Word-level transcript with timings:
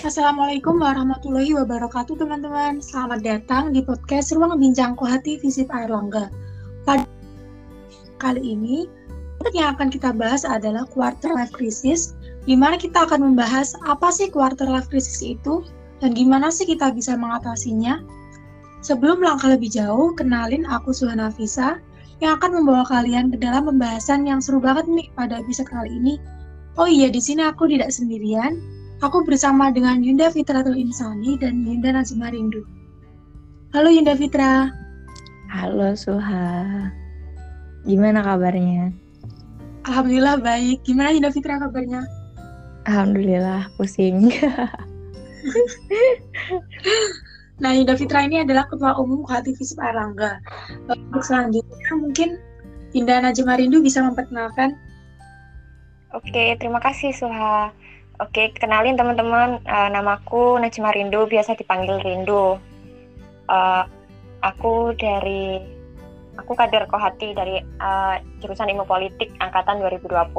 Assalamualaikum 0.00 0.80
warahmatullahi 0.80 1.52
wabarakatuh 1.60 2.16
teman-teman. 2.16 2.80
Selamat 2.80 3.20
datang 3.20 3.68
di 3.76 3.84
podcast 3.84 4.32
Ruang 4.32 4.56
Bincangku 4.56 5.04
Hati 5.04 5.36
Visip 5.36 5.68
Airlangga. 5.68 6.32
Pada 6.88 7.04
kali 8.16 8.56
ini, 8.56 8.88
yang 9.52 9.76
akan 9.76 9.92
kita 9.92 10.16
bahas 10.16 10.48
adalah 10.48 10.88
quarter 10.88 11.28
life 11.36 11.52
crisis, 11.52 12.16
di 12.48 12.56
mana 12.56 12.80
kita 12.80 13.04
akan 13.04 13.28
membahas 13.28 13.76
apa 13.84 14.08
sih 14.08 14.32
quarter 14.32 14.64
life 14.64 14.88
crisis 14.88 15.20
itu, 15.20 15.68
dan 16.00 16.16
gimana 16.16 16.48
sih 16.48 16.64
kita 16.64 16.96
bisa 16.96 17.12
mengatasinya. 17.12 18.00
Sebelum 18.80 19.20
langkah 19.20 19.52
lebih 19.52 19.68
jauh, 19.68 20.16
kenalin 20.16 20.64
aku 20.64 20.96
Suhana 20.96 21.28
Visa, 21.28 21.76
yang 22.24 22.40
akan 22.40 22.64
membawa 22.64 22.88
kalian 22.88 23.36
ke 23.36 23.36
dalam 23.36 23.68
pembahasan 23.68 24.24
yang 24.24 24.40
seru 24.40 24.64
banget 24.64 24.88
nih 24.88 25.12
pada 25.12 25.44
episode 25.44 25.68
kali 25.68 25.92
ini. 25.92 26.16
Oh 26.80 26.88
iya, 26.88 27.12
di 27.12 27.20
sini 27.20 27.44
aku 27.44 27.68
tidak 27.68 27.92
sendirian, 27.92 28.79
Aku 29.00 29.24
bersama 29.24 29.72
dengan 29.72 30.04
Yunda 30.04 30.28
Fitratul 30.28 30.76
Insani 30.76 31.40
dan 31.40 31.64
Yunda 31.64 31.96
Nazima 31.96 32.28
Rindu. 32.28 32.60
Halo 33.72 33.88
Yunda 33.88 34.12
Fitra. 34.12 34.68
Halo 35.48 35.96
Suha. 35.96 36.92
Gimana 37.88 38.20
kabarnya? 38.20 38.92
Alhamdulillah 39.88 40.44
baik. 40.44 40.84
Gimana 40.84 41.16
Yunda 41.16 41.32
Fitra 41.32 41.56
kabarnya? 41.56 42.04
Alhamdulillah 42.84 43.72
pusing. 43.80 44.36
nah 47.64 47.72
Yunda 47.72 47.96
Fitra 47.96 48.28
ini 48.28 48.44
adalah 48.44 48.68
Ketua 48.68 49.00
Umum 49.00 49.24
Visip 49.24 49.80
Erlangga. 49.80 50.44
Untuk 50.92 51.24
selanjutnya 51.24 51.92
mungkin 51.96 52.36
Yunda 52.92 53.24
Najima 53.24 53.56
Rindu 53.56 53.80
bisa 53.80 54.04
memperkenalkan. 54.04 54.76
Oke, 56.12 56.60
terima 56.60 56.84
kasih 56.84 57.16
Suha. 57.16 57.72
Oke, 58.20 58.52
kenalin 58.52 59.00
teman-teman, 59.00 59.64
uh, 59.64 59.88
namaku 59.88 60.60
Najma 60.60 60.92
Rindu, 60.92 61.24
biasa 61.24 61.56
dipanggil 61.56 62.04
Rindu. 62.04 62.60
Uh, 63.48 63.82
aku 64.44 64.92
dari, 65.00 65.64
aku 66.36 66.52
kader 66.52 66.84
Kohati 66.84 67.32
dari 67.32 67.64
uh, 67.80 68.20
jurusan 68.44 68.68
Ilmu 68.68 68.84
Politik 68.84 69.32
Angkatan 69.40 69.80
2020. 69.80 70.36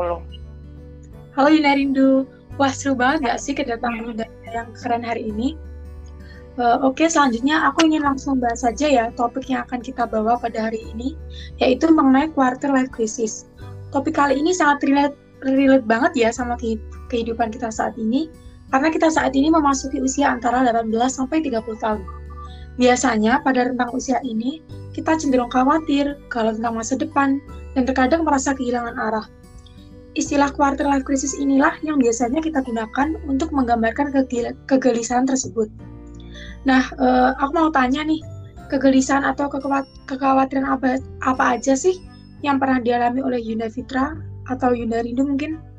Halo 1.34 1.50
Yuna 1.50 1.74
Rindu, 1.74 2.30
wah 2.62 2.70
seru 2.70 2.94
banget 2.94 3.34
gak 3.34 3.42
sih 3.42 3.58
kedatangan 3.58 4.14
yang 4.54 4.70
keren 4.78 5.02
hari 5.02 5.34
ini? 5.34 5.58
Uh, 6.62 6.86
Oke, 6.86 7.02
okay, 7.02 7.08
selanjutnya 7.10 7.66
aku 7.66 7.90
ingin 7.90 8.06
langsung 8.06 8.38
bahas 8.38 8.62
saja 8.62 8.86
ya 8.86 9.10
topik 9.18 9.50
yang 9.50 9.66
akan 9.66 9.82
kita 9.82 10.06
bawa 10.06 10.38
pada 10.38 10.70
hari 10.70 10.86
ini, 10.94 11.18
yaitu 11.58 11.90
mengenai 11.90 12.30
quarter 12.30 12.70
life 12.70 12.94
crisis. 12.94 13.50
Topik 13.90 14.22
kali 14.22 14.38
ini 14.38 14.54
sangat 14.54 14.86
relate, 14.86 15.18
relate 15.42 15.88
banget 15.90 16.14
ya 16.14 16.30
sama 16.30 16.62
kehidupan 17.12 17.52
kita 17.52 17.68
saat 17.68 18.00
ini 18.00 18.32
karena 18.72 18.88
kita 18.88 19.12
saat 19.12 19.36
ini 19.36 19.52
memasuki 19.52 20.00
usia 20.00 20.32
antara 20.32 20.64
18 20.64 20.88
sampai 21.12 21.44
30 21.44 21.84
tahun. 21.84 22.02
Biasanya 22.80 23.44
pada 23.44 23.68
rentang 23.68 23.92
usia 23.92 24.24
ini 24.24 24.64
kita 24.96 25.20
cenderung 25.20 25.52
khawatir 25.52 26.16
kalau 26.32 26.56
tentang 26.56 26.80
masa 26.80 26.96
depan 26.96 27.44
dan 27.76 27.84
terkadang 27.84 28.24
merasa 28.24 28.56
kehilangan 28.56 28.96
arah. 28.96 29.28
Istilah 30.16 30.52
quarter 30.52 30.88
life 30.88 31.08
crisis 31.08 31.36
inilah 31.40 31.76
yang 31.84 32.00
biasanya 32.00 32.44
kita 32.44 32.64
gunakan 32.64 33.16
untuk 33.28 33.52
menggambarkan 33.56 34.12
kegelisahan 34.68 35.24
tersebut. 35.24 35.72
Nah, 36.68 36.84
eh, 37.00 37.32
aku 37.40 37.52
mau 37.56 37.72
tanya 37.72 38.04
nih, 38.04 38.20
kegelisahan 38.68 39.24
atau 39.24 39.48
kekhawatiran 40.08 40.68
apa, 40.68 41.00
apa 41.24 41.60
aja 41.60 41.76
sih 41.76 41.96
yang 42.44 42.60
pernah 42.60 42.84
dialami 42.84 43.24
oleh 43.24 43.40
Yunda 43.40 43.72
Fitra 43.72 44.20
atau 44.52 44.76
Yunda 44.76 45.04
Rindu 45.04 45.28
mungkin? 45.28 45.71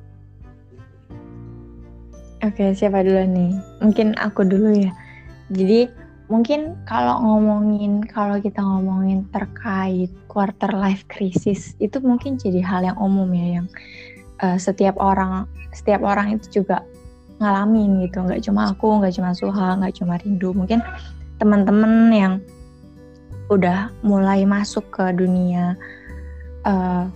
Oke, 2.43 2.75
siapa 2.75 3.07
dulu 3.07 3.23
nih? 3.23 3.55
Mungkin 3.79 4.19
aku 4.19 4.43
dulu 4.43 4.75
ya. 4.75 4.91
Jadi 5.55 5.87
mungkin 6.27 6.75
kalau 6.91 7.23
ngomongin 7.23 8.03
kalau 8.03 8.43
kita 8.43 8.59
ngomongin 8.59 9.23
terkait 9.31 10.11
quarter 10.27 10.75
life 10.75 11.07
crisis 11.07 11.79
itu 11.79 12.03
mungkin 12.03 12.35
jadi 12.35 12.59
hal 12.59 12.83
yang 12.83 12.99
umum 12.99 13.31
ya 13.31 13.63
yang 13.63 13.67
uh, 14.43 14.59
setiap 14.59 14.99
orang 14.99 15.47
setiap 15.71 16.03
orang 16.03 16.35
itu 16.35 16.63
juga 16.63 16.83
ngalamin 17.39 18.11
gitu. 18.11 18.27
Nggak 18.27 18.43
cuma 18.43 18.75
aku, 18.75 18.91
nggak 18.99 19.15
cuma 19.23 19.31
Suha, 19.39 19.79
nggak 19.79 20.03
cuma 20.03 20.19
Rindu. 20.19 20.51
Mungkin 20.51 20.83
teman-teman 21.39 22.11
yang 22.11 22.35
udah 23.55 23.95
mulai 24.03 24.43
masuk 24.43 24.83
ke 24.91 25.15
dunia 25.15 25.79
uh, 26.67 27.07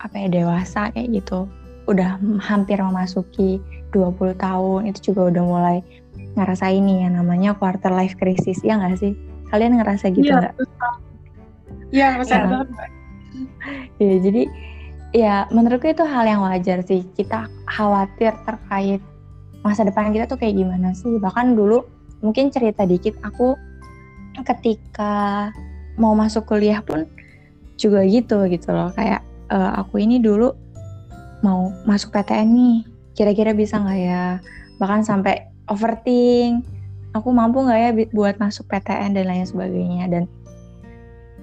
apa 0.00 0.14
ya 0.16 0.28
dewasa 0.32 0.88
kayak 0.96 1.20
gitu 1.20 1.44
udah 1.90 2.18
hampir 2.42 2.78
memasuki 2.78 3.62
20 3.96 4.36
tahun 4.36 4.80
itu 4.92 5.12
juga 5.12 5.32
udah 5.32 5.42
mulai 5.42 5.76
ngerasain 6.36 6.84
nih 6.84 7.08
yang 7.08 7.16
namanya 7.16 7.56
quarter 7.56 7.88
life 7.88 8.12
crisis 8.20 8.60
ya 8.60 8.76
nggak 8.76 9.00
sih 9.00 9.16
kalian 9.48 9.80
ngerasa 9.80 10.12
gitu 10.12 10.28
iya, 10.28 10.36
nggak? 10.36 10.54
Iya 11.94 12.06
ngerasa 12.16 12.34
ya. 12.34 12.44
banget. 12.44 12.68
Ya 13.96 14.20
jadi 14.20 14.42
ya 15.16 15.34
menurutku 15.48 15.88
itu 15.88 16.04
hal 16.04 16.28
yang 16.28 16.44
wajar 16.44 16.84
sih 16.84 17.02
kita 17.16 17.48
khawatir 17.64 18.36
terkait 18.44 19.00
masa 19.64 19.82
depan 19.82 20.12
kita 20.12 20.28
tuh 20.28 20.38
kayak 20.38 20.60
gimana 20.60 20.92
sih 20.92 21.16
bahkan 21.18 21.56
dulu 21.56 21.82
mungkin 22.20 22.52
cerita 22.52 22.84
dikit 22.84 23.16
aku 23.24 23.56
ketika 24.44 25.50
mau 25.96 26.12
masuk 26.12 26.44
kuliah 26.44 26.84
pun 26.84 27.08
juga 27.80 28.04
gitu 28.04 28.44
gitu 28.46 28.68
loh 28.70 28.92
kayak 28.92 29.24
uh, 29.48 29.80
aku 29.80 30.04
ini 30.04 30.20
dulu 30.20 30.52
mau 31.40 31.72
masuk 31.88 32.12
PTN 32.12 32.48
nih 32.52 32.78
kira-kira 33.16 33.56
bisa 33.56 33.80
nggak 33.80 33.98
ya? 33.98 34.24
Bahkan 34.76 35.00
sampai 35.02 35.48
overthink 35.72 36.68
aku 37.16 37.32
mampu 37.32 37.64
nggak 37.64 37.80
ya 37.80 37.90
buat 38.12 38.36
masuk 38.36 38.68
PTN 38.68 39.16
dan 39.16 39.26
lain 39.26 39.48
sebagainya? 39.48 40.04
Dan 40.06 40.28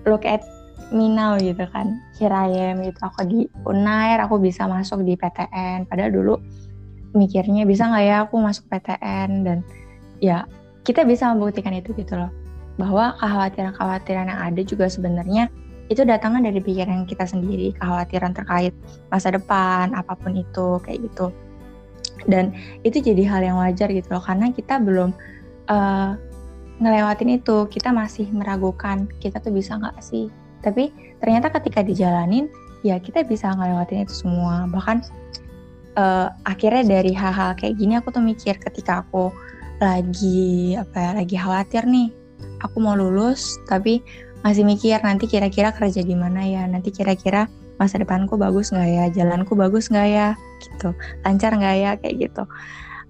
look 0.05 0.23
at 0.23 0.45
me 0.93 1.09
gitu 1.41 1.65
kan 1.73 1.97
kirain 2.15 2.77
gitu. 2.85 2.99
Aku 3.01 3.25
di 3.25 3.49
Unair 3.65 4.21
aku 4.21 4.37
bisa 4.37 4.69
masuk 4.69 5.01
di 5.01 5.17
PTN 5.17 5.89
padahal 5.89 6.13
dulu 6.13 6.37
mikirnya 7.17 7.65
bisa 7.65 7.89
nggak 7.89 8.05
ya 8.05 8.15
aku 8.29 8.37
masuk 8.37 8.69
PTN 8.69 9.29
dan 9.45 9.57
ya 10.21 10.45
kita 10.85 11.01
bisa 11.07 11.33
membuktikan 11.33 11.73
itu 11.73 11.91
gitu 11.97 12.13
loh. 12.13 12.29
Bahwa 12.77 13.17
kekhawatiran-kekhawatiran 13.21 14.29
yang 14.29 14.39
ada 14.41 14.61
juga 14.61 14.85
sebenarnya 14.89 15.49
itu 15.91 16.01
datangnya 16.07 16.49
dari 16.49 16.63
pikiran 16.63 17.05
kita 17.05 17.27
sendiri, 17.27 17.75
kekhawatiran 17.77 18.33
terkait 18.33 18.73
masa 19.13 19.29
depan, 19.29 19.93
apa 19.93 20.15
pun 20.17 20.33
itu, 20.33 20.79
kayak 20.81 21.05
gitu. 21.05 21.29
Dan 22.25 22.55
itu 22.83 22.99
jadi 22.99 23.23
hal 23.27 23.41
yang 23.43 23.57
wajar 23.59 23.91
gitu 23.91 24.07
loh, 24.11 24.23
karena 24.23 24.49
kita 24.51 24.79
belum 24.79 25.11
uh, 25.69 26.17
ngelewatin 26.81 27.39
itu, 27.39 27.67
kita 27.69 27.93
masih 27.93 28.27
meragukan 28.33 29.07
kita 29.21 29.39
tuh 29.39 29.53
bisa 29.53 29.77
nggak 29.77 29.97
sih. 30.01 30.27
Tapi 30.63 30.91
ternyata 31.19 31.51
ketika 31.51 31.83
dijalanin, 31.83 32.47
ya 32.83 32.99
kita 32.99 33.23
bisa 33.23 33.51
ngelewatin 33.53 34.03
itu 34.03 34.27
semua. 34.27 34.67
Bahkan 34.67 34.97
uh, 35.99 36.27
akhirnya 36.47 36.99
dari 36.99 37.11
hal-hal 37.15 37.55
kayak 37.55 37.75
gini 37.79 37.99
aku 37.99 38.09
tuh 38.11 38.23
mikir 38.23 38.57
ketika 38.59 39.03
aku 39.05 39.31
lagi 39.81 40.75
apa 40.79 40.95
ya, 40.95 41.11
lagi 41.17 41.35
khawatir 41.35 41.83
nih, 41.87 42.09
aku 42.63 42.79
mau 42.79 42.95
lulus 42.95 43.59
tapi 43.67 43.99
masih 44.43 44.67
mikir 44.67 44.99
nanti 45.03 45.27
kira-kira 45.27 45.71
kerja 45.71 46.03
di 46.03 46.15
mana 46.15 46.43
ya 46.43 46.67
nanti 46.67 46.91
kira-kira 46.91 47.47
masa 47.77 48.01
depanku 48.01 48.37
bagus 48.37 48.69
nggak 48.73 48.89
ya? 48.89 49.05
Jalanku 49.11 49.53
bagus 49.57 49.89
nggak 49.89 50.07
ya? 50.09 50.27
Gitu. 50.61 50.89
Lancar 51.25 51.51
nggak 51.55 51.75
ya? 51.77 51.91
Kayak 51.99 52.15
gitu. 52.29 52.43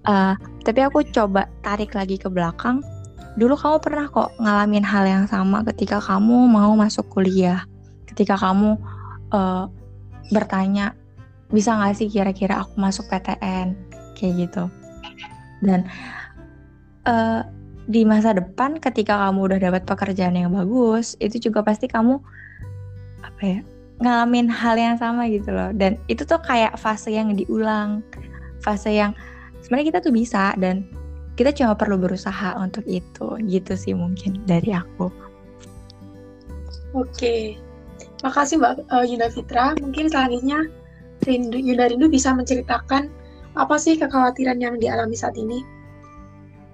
Uh, 0.04 0.36
tapi 0.64 0.84
aku 0.84 1.00
coba 1.12 1.48
tarik 1.64 1.96
lagi 1.96 2.20
ke 2.20 2.28
belakang. 2.28 2.84
Dulu 3.34 3.56
kamu 3.58 3.76
pernah 3.82 4.06
kok 4.06 4.36
ngalamin 4.38 4.84
hal 4.86 5.04
yang 5.08 5.24
sama 5.26 5.64
ketika 5.66 5.98
kamu 5.98 6.46
mau 6.46 6.72
masuk 6.76 7.08
kuliah. 7.10 7.66
Ketika 8.06 8.38
kamu 8.38 8.78
uh, 9.34 9.66
bertanya 10.30 10.94
bisa 11.50 11.74
nggak 11.74 11.94
sih 11.98 12.08
kira-kira 12.08 12.62
aku 12.62 12.78
masuk 12.78 13.08
PTN 13.10 13.74
kayak 14.16 14.48
gitu. 14.48 14.64
Dan 15.64 15.88
uh, 17.08 17.42
di 17.84 18.04
masa 18.08 18.32
depan 18.32 18.80
ketika 18.80 19.28
kamu 19.28 19.52
udah 19.52 19.58
dapat 19.60 19.82
pekerjaan 19.84 20.36
yang 20.36 20.52
bagus 20.56 21.20
itu 21.20 21.48
juga 21.50 21.60
pasti 21.60 21.84
kamu 21.84 22.16
apa 23.20 23.42
ya 23.44 23.60
ngalamin 24.02 24.50
hal 24.50 24.74
yang 24.74 24.96
sama 24.98 25.30
gitu 25.30 25.54
loh. 25.54 25.70
Dan 25.74 26.00
itu 26.10 26.26
tuh 26.26 26.40
kayak 26.42 26.74
fase 26.78 27.14
yang 27.14 27.34
diulang 27.34 28.02
fase 28.64 28.90
yang 28.90 29.12
sebenarnya 29.60 29.92
kita 29.92 30.00
tuh 30.08 30.14
bisa 30.14 30.56
dan 30.56 30.88
kita 31.34 31.50
cuma 31.52 31.74
perlu 31.74 31.98
berusaha 31.98 32.54
untuk 32.56 32.86
itu 32.86 33.36
gitu 33.44 33.74
sih 33.74 33.92
mungkin 33.92 34.40
dari 34.46 34.72
aku. 34.72 35.10
Oke. 36.94 37.58
Makasih 38.22 38.62
mbak 38.62 38.86
uh, 38.88 39.04
Yunda 39.04 39.28
Fitra. 39.28 39.74
Mungkin 39.82 40.08
selanjutnya 40.08 40.70
Rindu 41.26 41.58
Yunda 41.58 41.90
Rindu 41.90 42.06
bisa 42.08 42.30
menceritakan 42.32 43.10
apa 43.54 43.76
sih 43.78 43.98
kekhawatiran 43.98 44.62
yang 44.62 44.78
dialami 44.78 45.14
saat 45.14 45.34
ini? 45.38 45.62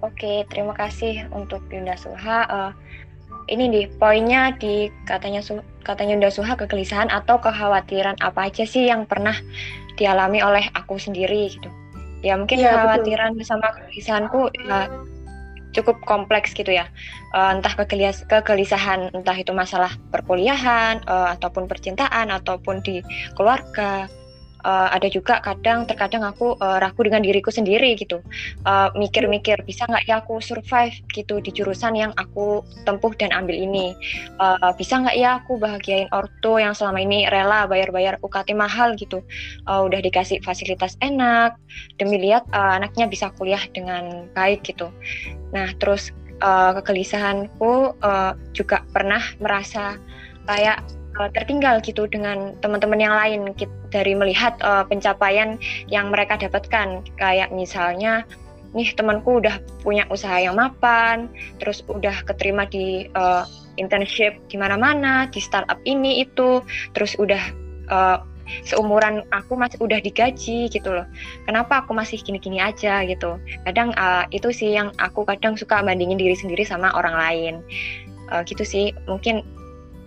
Oke, 0.01 0.49
terima 0.49 0.73
kasih 0.73 1.29
untuk 1.29 1.61
Yunda 1.69 1.93
Suha. 1.93 2.45
Uh, 2.49 2.71
ini 3.51 3.67
nih 3.67 3.85
poinnya 3.99 4.55
di 4.55 4.87
katanya 5.03 5.43
Su 5.43 5.59
katanya 5.83 6.15
Yunda 6.15 6.31
Suha 6.31 6.55
kegelisahan 6.55 7.11
atau 7.11 7.37
kekhawatiran 7.43 8.15
apa 8.23 8.47
aja 8.47 8.63
sih 8.63 8.87
yang 8.87 9.03
pernah 9.03 9.35
dialami 9.99 10.39
oleh 10.39 10.65
aku 10.71 10.95
sendiri 10.95 11.51
gitu. 11.51 11.69
ya 12.23 12.39
mungkin 12.39 12.63
ya, 12.63 12.71
kekhawatiran 12.71 13.35
betul. 13.35 13.45
sama 13.45 13.67
kegelisahanku 13.75 14.41
ya 14.55 14.87
cukup 15.71 15.99
kompleks 16.03 16.51
gitu 16.51 16.71
ya 16.71 16.87
uh, 17.35 17.55
entah 17.55 17.73
kegelis 17.75 18.23
kegelisahan 18.27 19.11
entah 19.15 19.35
itu 19.35 19.51
masalah 19.55 19.91
perkuliahan 20.11 21.03
uh, 21.07 21.31
ataupun 21.35 21.67
percintaan 21.67 22.31
ataupun 22.31 22.83
di 22.83 22.99
keluarga 23.39 24.11
uh, 24.63 24.89
ada 24.93 25.07
juga 25.11 25.41
kadang 25.43 25.85
terkadang 25.85 26.23
aku 26.25 26.57
uh, 26.59 26.77
ragu 26.81 27.01
dengan 27.03 27.21
diriku 27.25 27.49
sendiri 27.49 27.93
gitu. 27.97 28.23
Mikir-mikir 28.97 29.61
uh, 29.61 29.65
bisa 29.65 29.85
nggak 29.89 30.05
ya 30.07 30.21
aku 30.21 30.39
survive? 30.41 30.93
gitu 31.11 31.43
di 31.43 31.51
jurusan 31.51 31.93
yang 31.97 32.11
aku 32.15 32.63
tempuh 32.87 33.11
dan 33.19 33.33
ambil 33.35 33.55
ini. 33.55 33.93
Uh, 34.39 34.71
bisa 34.79 35.01
nggak 35.01 35.17
ya 35.17 35.43
aku 35.43 35.59
bahagiain 35.59 36.07
orto 36.15 36.57
yang 36.57 36.71
selama 36.71 37.03
ini 37.03 37.27
rela 37.27 37.67
bayar-bayar 37.67 38.17
UKT 38.23 38.55
mahal? 38.55 38.93
gitu. 38.95 39.23
Uh, 39.67 39.87
udah 39.87 39.99
dikasih 40.03 40.39
fasilitas 40.43 40.95
enak 41.01 41.55
demi 41.97 42.19
lihat 42.21 42.45
uh, 42.55 42.77
anaknya 42.77 43.07
bisa 43.07 43.31
kuliah 43.35 43.61
dengan 43.71 44.27
baik 44.35 44.63
gitu. 44.65 44.89
Nah 45.51 45.71
terus 45.77 46.11
uh, 46.41 46.75
kegelisahanku 46.81 47.95
uh, 48.01 48.33
juga 48.51 48.83
pernah 48.91 49.21
merasa 49.39 49.95
kayak 50.49 50.83
uh, 51.19 51.29
tertinggal 51.33 51.81
gitu 51.83 52.07
dengan 52.07 52.55
teman-teman 52.63 52.99
yang 52.99 53.15
lain 53.15 53.39
dari 53.91 54.13
melihat 54.15 54.55
uh, 54.63 54.85
pencapaian 54.85 55.59
yang 55.91 56.13
mereka 56.13 56.37
dapatkan. 56.39 57.03
Kayak 57.19 57.49
misalnya 57.51 58.23
nih 58.71 58.95
temanku 58.95 59.43
udah 59.43 59.59
punya 59.83 60.07
usaha 60.07 60.39
yang 60.39 60.55
mapan 60.55 61.27
terus 61.59 61.83
udah 61.91 62.23
keterima 62.23 62.63
di 62.63 63.11
uh, 63.19 63.43
internship 63.75 64.39
di 64.47 64.55
mana-mana 64.55 65.27
di 65.27 65.43
startup 65.43 65.75
ini 65.83 66.23
itu 66.23 66.63
terus 66.95 67.19
udah 67.19 67.43
uh, 67.91 68.23
seumuran 68.67 69.23
aku 69.31 69.55
masih 69.55 69.79
udah 69.79 69.99
digaji 70.03 70.67
gitu 70.67 70.89
loh. 70.91 71.07
Kenapa 71.47 71.83
aku 71.83 71.95
masih 71.95 72.19
gini-gini 72.19 72.59
aja? 72.59 73.03
gitu. 73.07 73.39
Kadang 73.63 73.95
uh, 73.95 74.27
itu 74.35 74.51
sih 74.51 74.75
yang 74.75 74.91
aku 74.99 75.23
kadang 75.23 75.55
suka 75.55 75.79
bandingin 75.79 76.19
diri 76.19 76.35
sendiri 76.35 76.67
sama 76.67 76.91
orang 76.91 77.15
lain. 77.15 77.53
Uh, 78.31 78.43
gitu 78.43 78.63
sih. 78.63 78.91
Mungkin 79.07 79.43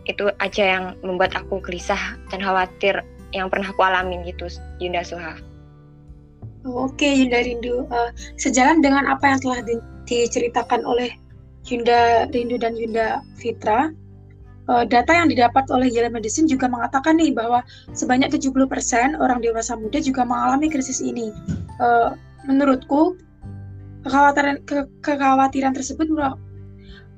itu 0.04 0.28
aja 0.40 0.64
yang 0.78 0.84
membuat 1.00 1.32
aku 1.36 1.60
gelisah 1.64 2.16
dan 2.28 2.40
khawatir 2.44 3.00
yang 3.32 3.50
pernah 3.50 3.68
aku 3.68 3.82
alamin 3.82 4.22
gitu 4.24 4.46
Yunda 4.78 5.02
Suha. 5.02 5.34
Oke 6.64 7.04
Yunda 7.04 7.44
Rindu, 7.44 7.84
uh, 7.92 8.10
sejalan 8.40 8.80
dengan 8.80 9.04
apa 9.10 9.36
yang 9.36 9.40
telah 9.42 9.60
di 9.64 9.76
diceritakan 10.04 10.84
oleh 10.84 11.12
Yunda 11.68 12.28
Rindu 12.32 12.56
dan 12.56 12.76
Yunda 12.76 13.20
Fitra, 13.36 13.92
uh, 14.68 14.84
data 14.88 15.12
yang 15.12 15.28
didapat 15.28 15.68
oleh 15.68 15.88
Yale 15.92 16.08
Medicine 16.08 16.48
juga 16.48 16.68
mengatakan 16.68 17.20
nih 17.20 17.32
bahwa 17.36 17.60
sebanyak 17.92 18.32
70% 18.32 19.20
orang 19.20 19.44
dewasa 19.44 19.76
muda 19.76 20.00
juga 20.00 20.24
mengalami 20.24 20.72
krisis 20.72 21.04
ini. 21.04 21.32
Uh, 21.80 22.16
menurutku 22.44 23.16
kekhawatiran 24.04 24.60
ke 24.68 24.84
kekhawatiran 25.00 25.72
tersebut 25.72 26.08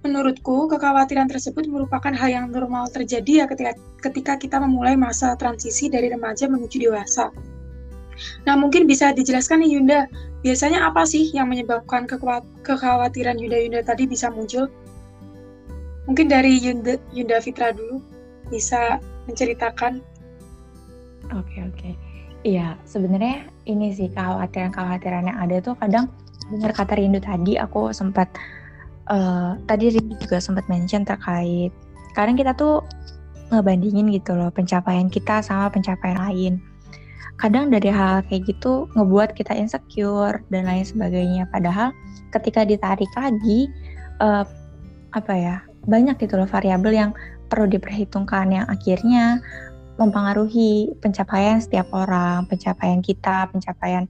Menurutku, 0.06 0.70
kekhawatiran 0.70 1.26
tersebut 1.26 1.66
merupakan 1.66 2.14
hal 2.14 2.30
yang 2.30 2.46
normal 2.54 2.86
terjadi 2.94 3.42
ya 3.42 3.44
ketika, 3.50 3.74
ketika 3.98 4.32
kita 4.38 4.56
memulai 4.62 4.94
masa 4.94 5.34
transisi 5.34 5.90
dari 5.90 6.06
remaja 6.06 6.46
menuju 6.46 6.78
dewasa. 6.78 7.34
Nah, 8.46 8.54
mungkin 8.54 8.86
bisa 8.86 9.10
dijelaskan 9.10 9.66
nih 9.66 9.74
Yunda, 9.74 10.00
biasanya 10.46 10.86
apa 10.86 11.02
sih 11.02 11.34
yang 11.34 11.50
menyebabkan 11.50 12.06
kekhawatiran 12.62 13.34
Yunda-Yunda 13.34 13.82
tadi 13.82 14.06
bisa 14.06 14.30
muncul? 14.30 14.70
Mungkin 16.06 16.30
dari 16.30 16.54
Yunda, 16.62 17.02
Yunda 17.10 17.42
Fitra 17.42 17.74
dulu 17.74 17.98
bisa 18.46 19.02
menceritakan. 19.26 19.98
Oke, 21.34 21.66
oke. 21.66 21.90
Iya, 22.46 22.78
sebenarnya 22.86 23.50
ini 23.66 23.90
sih 23.90 24.06
kekhawatiran-kekhawatiran 24.14 25.34
yang 25.34 25.38
ada 25.42 25.58
tuh 25.58 25.74
kadang 25.82 26.06
benar 26.46 26.70
kata 26.70 26.94
Rindu 26.94 27.18
tadi 27.18 27.58
aku 27.58 27.90
sempat 27.90 28.30
uh, 29.10 29.58
tadi 29.66 29.94
Rindu 29.94 30.14
juga 30.22 30.38
sempat 30.42 30.66
mention 30.70 31.06
terkait 31.06 31.70
kadang 32.16 32.36
kita 32.38 32.56
tuh 32.56 32.80
ngebandingin 33.52 34.10
gitu 34.10 34.34
loh 34.34 34.50
pencapaian 34.50 35.06
kita 35.06 35.44
sama 35.44 35.70
pencapaian 35.70 36.18
lain. 36.18 36.58
Kadang 37.36 37.68
dari 37.68 37.92
hal 37.92 38.24
kayak 38.26 38.48
gitu 38.48 38.88
ngebuat 38.96 39.36
kita 39.36 39.52
insecure 39.52 40.40
dan 40.48 40.64
lain 40.64 40.82
sebagainya. 40.82 41.44
Padahal 41.52 41.92
ketika 42.32 42.64
ditarik 42.64 43.12
lagi 43.12 43.68
uh, 44.24 44.42
apa 45.12 45.32
ya 45.36 45.56
banyak 45.86 46.16
gitu 46.18 46.40
loh 46.40 46.48
variabel 46.48 46.92
yang 46.96 47.10
perlu 47.46 47.70
diperhitungkan 47.70 48.50
yang 48.50 48.66
akhirnya 48.66 49.38
mempengaruhi 49.96 50.92
pencapaian 51.00 51.56
setiap 51.56 51.88
orang, 51.92 52.44
pencapaian 52.50 53.00
kita, 53.00 53.48
pencapaian 53.48 54.04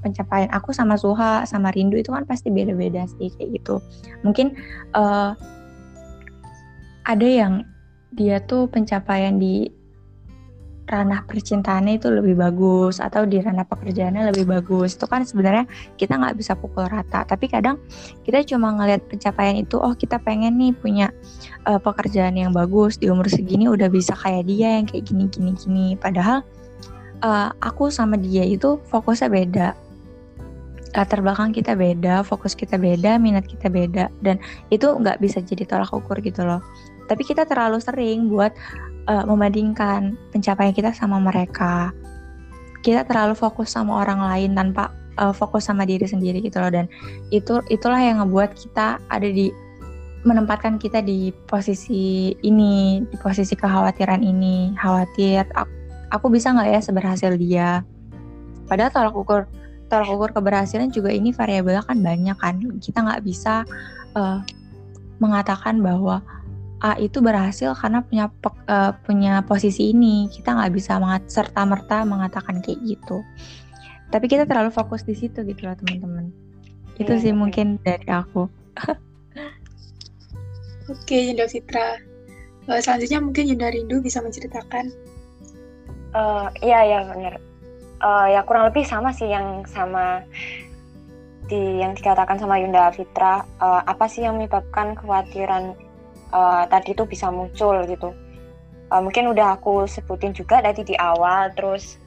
pencapaian 0.00 0.50
aku 0.50 0.72
sama 0.72 0.96
Suha 0.96 1.44
sama 1.44 1.70
Rindu 1.70 2.00
itu 2.00 2.10
kan 2.10 2.24
pasti 2.24 2.48
beda-beda 2.48 3.06
sih 3.16 3.30
kayak 3.36 3.60
gitu. 3.60 3.78
Mungkin 4.24 4.56
uh, 4.96 5.36
ada 7.04 7.28
yang 7.28 7.64
dia 8.10 8.42
tuh 8.42 8.66
pencapaian 8.66 9.38
di 9.38 9.70
ranah 10.90 11.22
percintaannya 11.22 12.02
itu 12.02 12.10
lebih 12.10 12.34
bagus 12.34 12.98
atau 12.98 13.22
di 13.22 13.38
ranah 13.38 13.62
pekerjaannya 13.62 14.34
lebih 14.34 14.50
bagus. 14.50 14.98
Itu 14.98 15.06
kan 15.06 15.22
sebenarnya 15.22 15.70
kita 15.94 16.18
nggak 16.18 16.34
bisa 16.34 16.58
pukul 16.58 16.90
rata 16.90 17.22
tapi 17.22 17.46
kadang 17.46 17.78
kita 18.26 18.42
cuma 18.42 18.74
ngelihat 18.74 19.06
pencapaian 19.06 19.54
itu 19.54 19.78
oh 19.78 19.94
kita 19.94 20.18
pengen 20.18 20.58
nih 20.58 20.74
punya 20.74 21.14
uh, 21.70 21.78
pekerjaan 21.78 22.34
yang 22.34 22.50
bagus 22.50 22.98
di 22.98 23.06
umur 23.06 23.30
segini 23.30 23.70
udah 23.70 23.86
bisa 23.86 24.18
kayak 24.18 24.50
dia 24.50 24.82
yang 24.82 24.86
kayak 24.90 25.06
gini 25.06 25.30
gini 25.30 25.54
gini. 25.54 25.88
Padahal 25.94 26.42
uh, 27.22 27.54
aku 27.62 27.88
sama 27.92 28.18
dia 28.18 28.42
itu 28.42 28.82
fokusnya 28.90 29.28
beda 29.30 29.68
latar 30.94 31.22
belakang 31.22 31.54
kita 31.54 31.78
beda, 31.78 32.26
fokus 32.26 32.58
kita 32.58 32.74
beda, 32.74 33.14
minat 33.16 33.46
kita 33.46 33.70
beda, 33.70 34.10
dan 34.26 34.42
itu 34.74 34.90
nggak 34.90 35.22
bisa 35.22 35.38
jadi 35.38 35.62
tolak 35.66 35.94
ukur 35.94 36.18
gitu 36.18 36.42
loh. 36.42 36.58
Tapi 37.06 37.22
kita 37.26 37.46
terlalu 37.46 37.78
sering 37.78 38.30
buat 38.30 38.54
uh, 39.06 39.24
membandingkan 39.26 40.18
pencapaian 40.34 40.74
kita 40.74 40.90
sama 40.94 41.18
mereka. 41.22 41.94
Kita 42.80 43.04
terlalu 43.06 43.36
fokus 43.36 43.74
sama 43.74 44.02
orang 44.02 44.22
lain 44.22 44.50
tanpa 44.56 44.90
uh, 45.18 45.34
fokus 45.34 45.66
sama 45.66 45.86
diri 45.86 46.06
sendiri 46.06 46.42
gitu 46.42 46.58
loh. 46.58 46.70
Dan 46.70 46.86
itu 47.30 47.62
itulah 47.70 47.98
yang 47.98 48.22
ngebuat 48.22 48.54
kita 48.54 48.98
ada 49.10 49.28
di 49.28 49.50
menempatkan 50.20 50.76
kita 50.76 51.00
di 51.00 51.32
posisi 51.48 52.34
ini, 52.44 53.00
di 53.08 53.16
posisi 53.16 53.56
kekhawatiran 53.56 54.20
ini, 54.20 54.76
khawatir 54.76 55.48
aku, 55.56 55.72
aku 56.12 56.26
bisa 56.28 56.52
nggak 56.52 56.68
ya 56.76 56.80
seberhasil 56.82 57.32
dia. 57.40 57.80
Padahal 58.68 58.92
tolak 58.92 59.16
ukur 59.16 59.40
tolak 59.90 60.08
ukur 60.14 60.30
keberhasilan 60.38 60.94
juga 60.94 61.10
ini 61.10 61.34
variabelnya 61.34 61.82
kan 61.82 61.98
banyak 61.98 62.38
kan. 62.38 62.54
Kita 62.78 63.02
nggak 63.02 63.26
bisa 63.26 63.66
uh, 64.14 64.38
mengatakan 65.18 65.82
bahwa 65.82 66.22
A 66.80 66.96
itu 66.96 67.20
berhasil 67.20 67.76
karena 67.76 68.00
punya 68.00 68.32
uh, 68.70 68.96
punya 69.04 69.44
posisi 69.44 69.92
ini. 69.92 70.30
Kita 70.32 70.56
nggak 70.56 70.72
bisa 70.72 70.96
serta 71.28 71.66
merta 71.66 72.06
mengatakan 72.06 72.62
kayak 72.64 72.80
gitu. 72.86 73.20
Tapi 74.08 74.26
kita 74.30 74.48
terlalu 74.48 74.72
fokus 74.72 75.04
di 75.04 75.12
situ 75.12 75.44
gitu 75.44 75.68
loh 75.68 75.76
teman-teman. 75.76 76.32
Itu 76.96 77.12
yeah, 77.18 77.20
sih 77.20 77.32
yeah. 77.34 77.36
mungkin 77.36 77.76
dari 77.84 78.08
aku. 78.08 78.48
Oke 80.94 81.16
Yunda 81.20 81.50
Fitra. 81.50 82.00
Uh, 82.64 82.80
selanjutnya 82.80 83.20
mungkin 83.20 83.44
Yunda 83.44 83.68
Rindu 83.68 84.00
bisa 84.00 84.24
menceritakan. 84.24 84.88
Uh, 86.10 86.50
iya 86.64 86.80
iya 86.86 86.98
benar 87.06 87.49
uh, 88.00 88.26
ya 88.28 88.40
kurang 88.44 88.68
lebih 88.68 88.82
sama 88.84 89.12
sih 89.14 89.28
yang 89.28 89.62
sama 89.68 90.24
di 91.46 91.82
yang 91.82 91.92
dikatakan 91.94 92.40
sama 92.40 92.58
Yunda 92.58 92.90
Fitra. 92.92 93.44
Uh, 93.60 93.82
apa 93.84 94.08
sih 94.08 94.24
yang 94.24 94.40
menyebabkan 94.40 94.96
kekhawatiran 94.96 95.76
uh, 96.32 96.64
tadi 96.66 96.96
itu 96.96 97.04
bisa 97.06 97.28
muncul 97.28 97.84
gitu? 97.86 98.10
Uh, 98.90 99.00
mungkin 99.04 99.30
udah 99.30 99.54
aku 99.60 99.86
sebutin 99.86 100.34
juga 100.34 100.58
tadi 100.58 100.82
di 100.82 100.96
awal 100.98 101.54
terus 101.54 102.00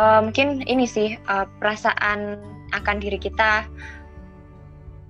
uh, 0.00 0.24
mungkin 0.24 0.64
ini 0.64 0.88
sih 0.88 1.18
uh, 1.28 1.44
perasaan 1.60 2.40
akan 2.72 2.96
diri 3.02 3.20
kita 3.20 3.66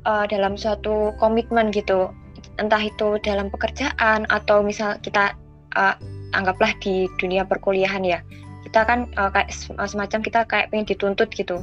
uh, 0.08 0.24
dalam 0.26 0.58
suatu 0.58 1.14
komitmen 1.22 1.70
gitu. 1.70 2.10
Entah 2.58 2.82
itu 2.82 3.16
dalam 3.24 3.48
pekerjaan 3.48 4.28
atau 4.28 4.60
misal 4.60 5.00
kita 5.00 5.32
uh, 5.76 5.96
anggaplah 6.34 6.72
di 6.78 7.10
dunia 7.18 7.42
perkuliahan 7.42 8.02
ya 8.06 8.20
kita 8.70 8.86
kan 8.86 9.10
uh, 9.18 9.34
kayak 9.34 9.50
eh, 9.50 9.88
semacam 9.90 10.20
kita 10.22 10.40
kayak 10.46 10.70
pengen 10.70 10.86
dituntut 10.86 11.26
gitu. 11.34 11.58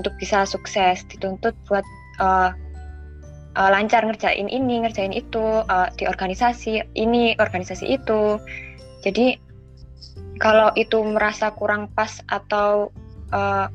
Untuk 0.00 0.16
bisa 0.16 0.48
sukses 0.48 1.04
dituntut 1.04 1.52
buat 1.68 1.84
uh, 2.16 2.56
uh, 3.60 3.68
lancar 3.68 4.08
ngerjain 4.08 4.48
ini 4.48 4.80
ngerjain 4.80 5.12
itu 5.12 5.40
uh, 5.68 5.92
di 6.00 6.08
organisasi 6.08 6.80
ini 6.96 7.36
organisasi 7.36 7.92
itu. 7.92 8.40
Jadi 9.04 9.36
kalau 10.40 10.72
itu 10.80 10.96
merasa 11.04 11.52
kurang 11.52 11.92
pas 11.92 12.24
atau 12.24 12.88
uh, 13.36 13.68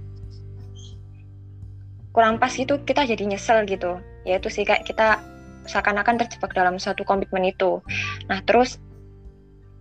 kurang 2.17 2.41
pas 2.41 2.53
itu 2.57 2.81
kita 2.81 3.05
jadi 3.05 3.29
nyesel 3.29 3.69
gitu. 3.69 4.01
Ya 4.25 4.41
itu 4.41 4.49
sih 4.49 4.65
kayak 4.65 4.89
kita 4.89 5.21
seakan-akan 5.69 6.17
terjebak 6.25 6.57
dalam 6.57 6.81
satu 6.81 7.05
komitmen 7.05 7.45
itu. 7.45 7.77
Nah 8.25 8.41
terus 8.41 8.81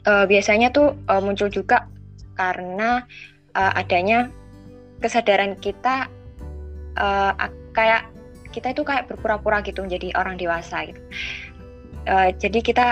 uh, 0.04 0.28
biasanya 0.28 0.68
tuh 0.68 1.00
uh, 1.08 1.24
muncul 1.24 1.48
juga 1.48 1.88
karena 2.34 3.04
uh, 3.54 3.72
adanya 3.74 4.30
kesadaran 5.00 5.56
kita 5.58 6.06
uh, 7.00 7.32
kayak 7.72 8.10
kita 8.50 8.74
itu 8.74 8.82
kayak 8.82 9.06
berpura-pura 9.06 9.62
gitu 9.62 9.86
menjadi 9.86 10.10
orang 10.18 10.34
dewasa 10.34 10.90
gitu. 10.90 11.00
Uh, 12.10 12.34
jadi 12.34 12.58
kita 12.60 12.86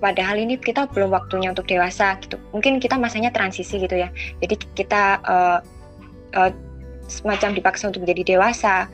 padahal 0.00 0.40
ini 0.40 0.56
kita 0.56 0.88
belum 0.90 1.12
waktunya 1.12 1.52
untuk 1.52 1.68
dewasa 1.68 2.16
gitu. 2.24 2.40
Mungkin 2.54 2.78
kita 2.80 2.96
masanya 2.96 3.34
transisi 3.34 3.82
gitu 3.82 3.98
ya. 3.98 4.08
Jadi 4.40 4.54
kita 4.78 5.20
uh, 5.26 5.58
uh, 6.38 6.50
semacam 7.10 7.52
dipaksa 7.52 7.90
untuk 7.90 8.06
menjadi 8.06 8.38
dewasa. 8.38 8.86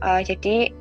Uh, 0.00 0.20
jadi 0.24 0.72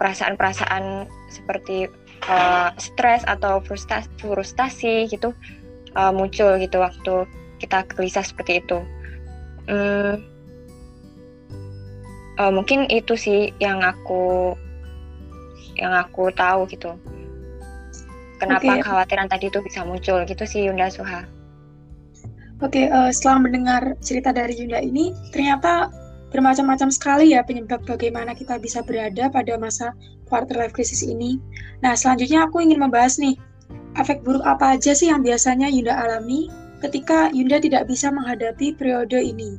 perasaan-perasaan 0.00 1.06
seperti 1.28 1.86
uh, 2.26 2.72
stres 2.80 3.22
atau 3.28 3.60
frustasi, 3.60 4.08
frustasi 4.18 4.94
gitu 5.12 5.36
uh, 5.96 6.12
muncul 6.12 6.58
gitu 6.58 6.82
waktu 6.82 7.14
kita 7.60 7.84
gelisah 7.92 8.24
seperti 8.24 8.62
itu. 8.62 8.78
Hmm, 9.70 10.24
uh, 12.40 12.52
mungkin 12.52 12.88
itu 12.88 13.14
sih 13.14 13.52
yang 13.62 13.84
aku 13.84 14.54
yang 15.78 15.94
aku 15.94 16.28
tahu 16.34 16.66
gitu 16.68 16.98
kenapa 18.40 18.64
okay. 18.64 18.80
kekhawatiran 18.80 19.28
tadi 19.28 19.52
itu 19.52 19.60
bisa 19.60 19.84
muncul 19.84 20.24
gitu 20.24 20.44
sih 20.48 20.66
Yunda 20.66 20.88
Suha. 20.88 21.28
Oke, 22.60 22.84
okay, 22.84 22.86
uh, 22.92 23.08
setelah 23.12 23.48
mendengar 23.48 23.82
cerita 24.04 24.32
dari 24.32 24.56
Yunda 24.56 24.80
ini, 24.80 25.12
ternyata 25.32 25.92
bermacam-macam 26.32 26.88
sekali 26.92 27.32
ya 27.32 27.40
penyebab 27.44 27.84
bagaimana 27.84 28.36
kita 28.36 28.60
bisa 28.60 28.84
berada 28.84 29.32
pada 29.32 29.56
masa 29.56 29.92
quarter 30.28 30.56
life 30.56 30.72
crisis 30.76 31.00
ini. 31.04 31.40
Nah, 31.80 31.96
selanjutnya 31.96 32.48
aku 32.48 32.60
ingin 32.60 32.80
membahas 32.80 33.16
nih, 33.16 33.36
efek 33.98 34.22
buruk 34.22 34.44
apa 34.46 34.78
aja 34.78 34.94
sih 34.94 35.10
yang 35.10 35.24
biasanya 35.24 35.66
Yunda 35.66 35.96
alami 35.96 36.46
ketika 36.84 37.32
Yunda 37.34 37.58
tidak 37.58 37.90
bisa 37.90 38.12
menghadapi 38.12 38.76
periode 38.76 39.18
ini? 39.18 39.58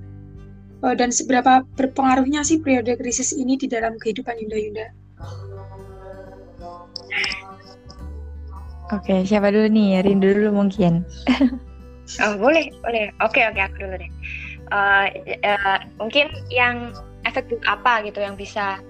Uh, 0.82 0.98
dan 0.98 1.14
seberapa 1.14 1.62
berpengaruhnya 1.78 2.42
sih 2.42 2.58
periode 2.58 2.98
krisis 2.98 3.38
ini 3.38 3.54
di 3.54 3.70
dalam 3.70 4.02
kehidupan 4.02 4.34
Yunda-Yunda? 4.42 4.88
Oke, 8.92 9.24
siapa 9.24 9.54
dulu 9.54 9.70
nih? 9.72 10.02
Rindu 10.04 10.36
dulu 10.36 10.66
mungkin. 10.66 11.06
oh, 12.26 12.34
boleh, 12.42 12.74
boleh. 12.82 13.14
Oke, 13.24 13.46
oke, 13.46 13.62
aku 13.62 13.78
dulu 13.78 13.96
deh. 14.02 14.12
Uh, 14.74 15.06
uh, 15.46 15.80
mungkin 16.02 16.34
yang 16.50 16.92
efek 17.30 17.48
apa 17.70 18.02
gitu 18.04 18.20
yang 18.20 18.36
bisa 18.36 18.82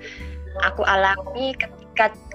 aku 0.63 0.87
alami 0.87 1.53
ketika 1.53 1.80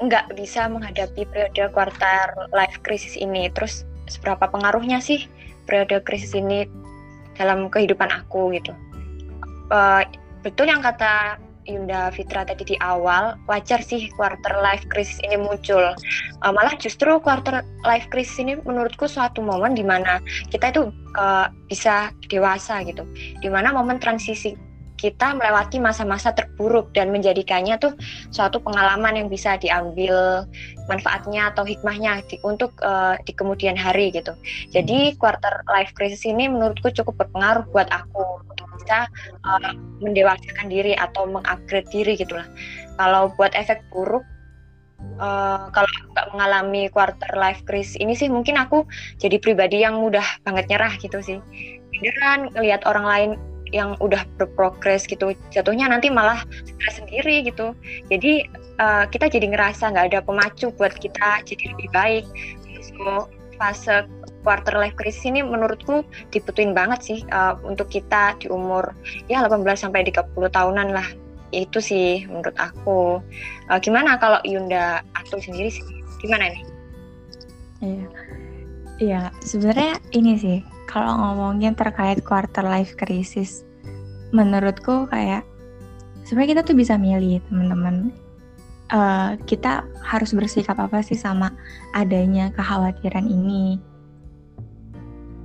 nggak 0.02 0.36
bisa 0.36 0.68
menghadapi 0.68 1.24
periode 1.28 1.72
quarter 1.72 2.32
life 2.52 2.76
crisis 2.84 3.16
ini. 3.16 3.48
Terus 3.52 3.82
seberapa 4.06 4.46
pengaruhnya 4.50 5.02
sih 5.02 5.26
periode 5.66 6.02
krisis 6.06 6.36
ini 6.36 6.68
dalam 7.36 7.68
kehidupan 7.68 8.08
aku 8.08 8.54
gitu. 8.54 8.72
Uh, 9.68 10.06
betul 10.46 10.70
yang 10.70 10.80
kata 10.80 11.42
Yunda 11.66 12.14
Fitra 12.14 12.46
tadi 12.46 12.62
di 12.62 12.76
awal, 12.78 13.34
wajar 13.50 13.82
sih 13.82 14.06
quarter 14.14 14.54
life 14.62 14.86
crisis 14.86 15.18
ini 15.26 15.34
muncul. 15.34 15.82
Uh, 16.40 16.52
malah 16.54 16.78
justru 16.78 17.18
quarter 17.18 17.66
life 17.82 18.06
crisis 18.14 18.38
ini 18.38 18.54
menurutku 18.62 19.10
suatu 19.10 19.42
momen 19.42 19.74
di 19.74 19.82
mana 19.82 20.22
kita 20.54 20.70
itu 20.70 20.94
uh, 21.18 21.50
bisa 21.66 22.14
dewasa 22.30 22.86
gitu. 22.86 23.02
Di 23.42 23.50
mana 23.50 23.74
momen 23.74 23.98
transisi 23.98 24.54
kita 24.96 25.36
melewati 25.36 25.76
masa-masa 25.78 26.32
terburuk 26.32 26.90
dan 26.96 27.12
menjadikannya 27.12 27.76
tuh 27.76 27.92
suatu 28.32 28.58
pengalaman 28.64 29.20
yang 29.20 29.28
bisa 29.28 29.60
diambil 29.60 30.48
manfaatnya 30.88 31.52
atau 31.52 31.68
hikmahnya 31.68 32.24
di, 32.26 32.40
untuk 32.42 32.72
uh, 32.80 33.14
di 33.22 33.32
kemudian 33.36 33.76
hari 33.76 34.10
gitu. 34.10 34.32
Jadi 34.72 35.14
quarter 35.20 35.62
life 35.68 35.92
crisis 35.92 36.24
ini 36.24 36.48
menurutku 36.48 36.88
cukup 36.90 37.26
berpengaruh 37.26 37.68
buat 37.70 37.88
aku 37.92 38.24
untuk 38.48 38.66
bisa 38.80 39.04
uh, 39.44 39.72
mendewasakan 40.00 40.72
diri 40.72 40.96
atau 40.96 41.28
mengupgrade 41.28 41.88
diri 41.92 42.16
gitulah. 42.16 42.48
Kalau 42.96 43.30
buat 43.36 43.52
efek 43.52 43.84
buruk 43.92 44.24
Uh, 45.20 45.68
kalau 45.76 45.88
nggak 46.12 46.28
mengalami 46.32 46.88
quarter 46.88 47.28
life 47.36 47.60
crisis 47.68 48.00
ini 48.00 48.16
sih 48.16 48.32
mungkin 48.32 48.56
aku 48.56 48.88
jadi 49.20 49.36
pribadi 49.40 49.84
yang 49.84 50.00
mudah 50.00 50.24
banget 50.40 50.72
nyerah 50.72 50.92
gitu 50.96 51.20
sih 51.20 51.38
beneran 51.92 52.48
ngelihat 52.52 52.84
orang 52.88 53.04
lain 53.04 53.30
yang 53.74 53.98
udah 53.98 54.22
berprogres 54.38 55.06
gitu 55.10 55.34
jatuhnya 55.50 55.90
nanti 55.90 56.06
malah 56.12 56.42
stres 56.62 57.02
sendiri 57.02 57.42
gitu. 57.46 57.74
Jadi 58.10 58.46
uh, 58.78 59.04
kita 59.10 59.26
jadi 59.26 59.50
ngerasa 59.50 59.90
nggak 59.90 60.06
ada 60.14 60.20
pemacu 60.22 60.70
buat 60.74 60.94
kita 60.94 61.42
jadi 61.42 61.74
lebih 61.74 61.88
baik. 61.90 62.24
So 62.94 63.30
fase 63.56 64.06
quarter 64.46 64.78
life 64.78 64.94
crisis 64.94 65.26
ini 65.26 65.42
menurutku 65.42 66.06
dibutuhin 66.30 66.70
banget 66.76 67.00
sih 67.02 67.18
uh, 67.34 67.58
untuk 67.66 67.90
kita 67.90 68.38
di 68.38 68.46
umur 68.46 68.94
ya 69.26 69.42
18 69.42 69.66
sampai 69.74 70.06
30 70.06 70.30
tahunan 70.34 70.94
lah. 70.94 71.08
Itu 71.50 71.82
sih 71.82 72.26
menurut 72.30 72.54
aku. 72.58 73.18
Uh, 73.66 73.78
gimana 73.82 74.18
kalau 74.18 74.38
Yunda 74.46 75.02
atau 75.18 75.42
sendiri 75.42 75.70
sih? 75.72 75.82
Gimana 76.22 76.48
nih 76.50 76.76
iya. 77.82 78.06
Iya 78.96 79.22
sebenarnya 79.44 80.00
ini 80.16 80.32
sih 80.40 80.58
kalau 80.86 81.12
ngomongin 81.18 81.74
terkait 81.74 82.22
quarter 82.22 82.62
life 82.62 82.94
crisis, 82.94 83.66
menurutku 84.30 85.10
kayak 85.10 85.42
sebenarnya 86.22 86.58
kita 86.58 86.62
tuh 86.66 86.76
bisa 86.78 86.94
milih 86.98 87.42
teman-teman. 87.50 88.14
Uh, 88.86 89.34
kita 89.50 89.82
harus 89.98 90.30
bersikap 90.30 90.78
apa 90.78 91.02
sih 91.02 91.18
sama 91.18 91.50
adanya 91.90 92.54
kekhawatiran 92.54 93.26
ini? 93.26 93.82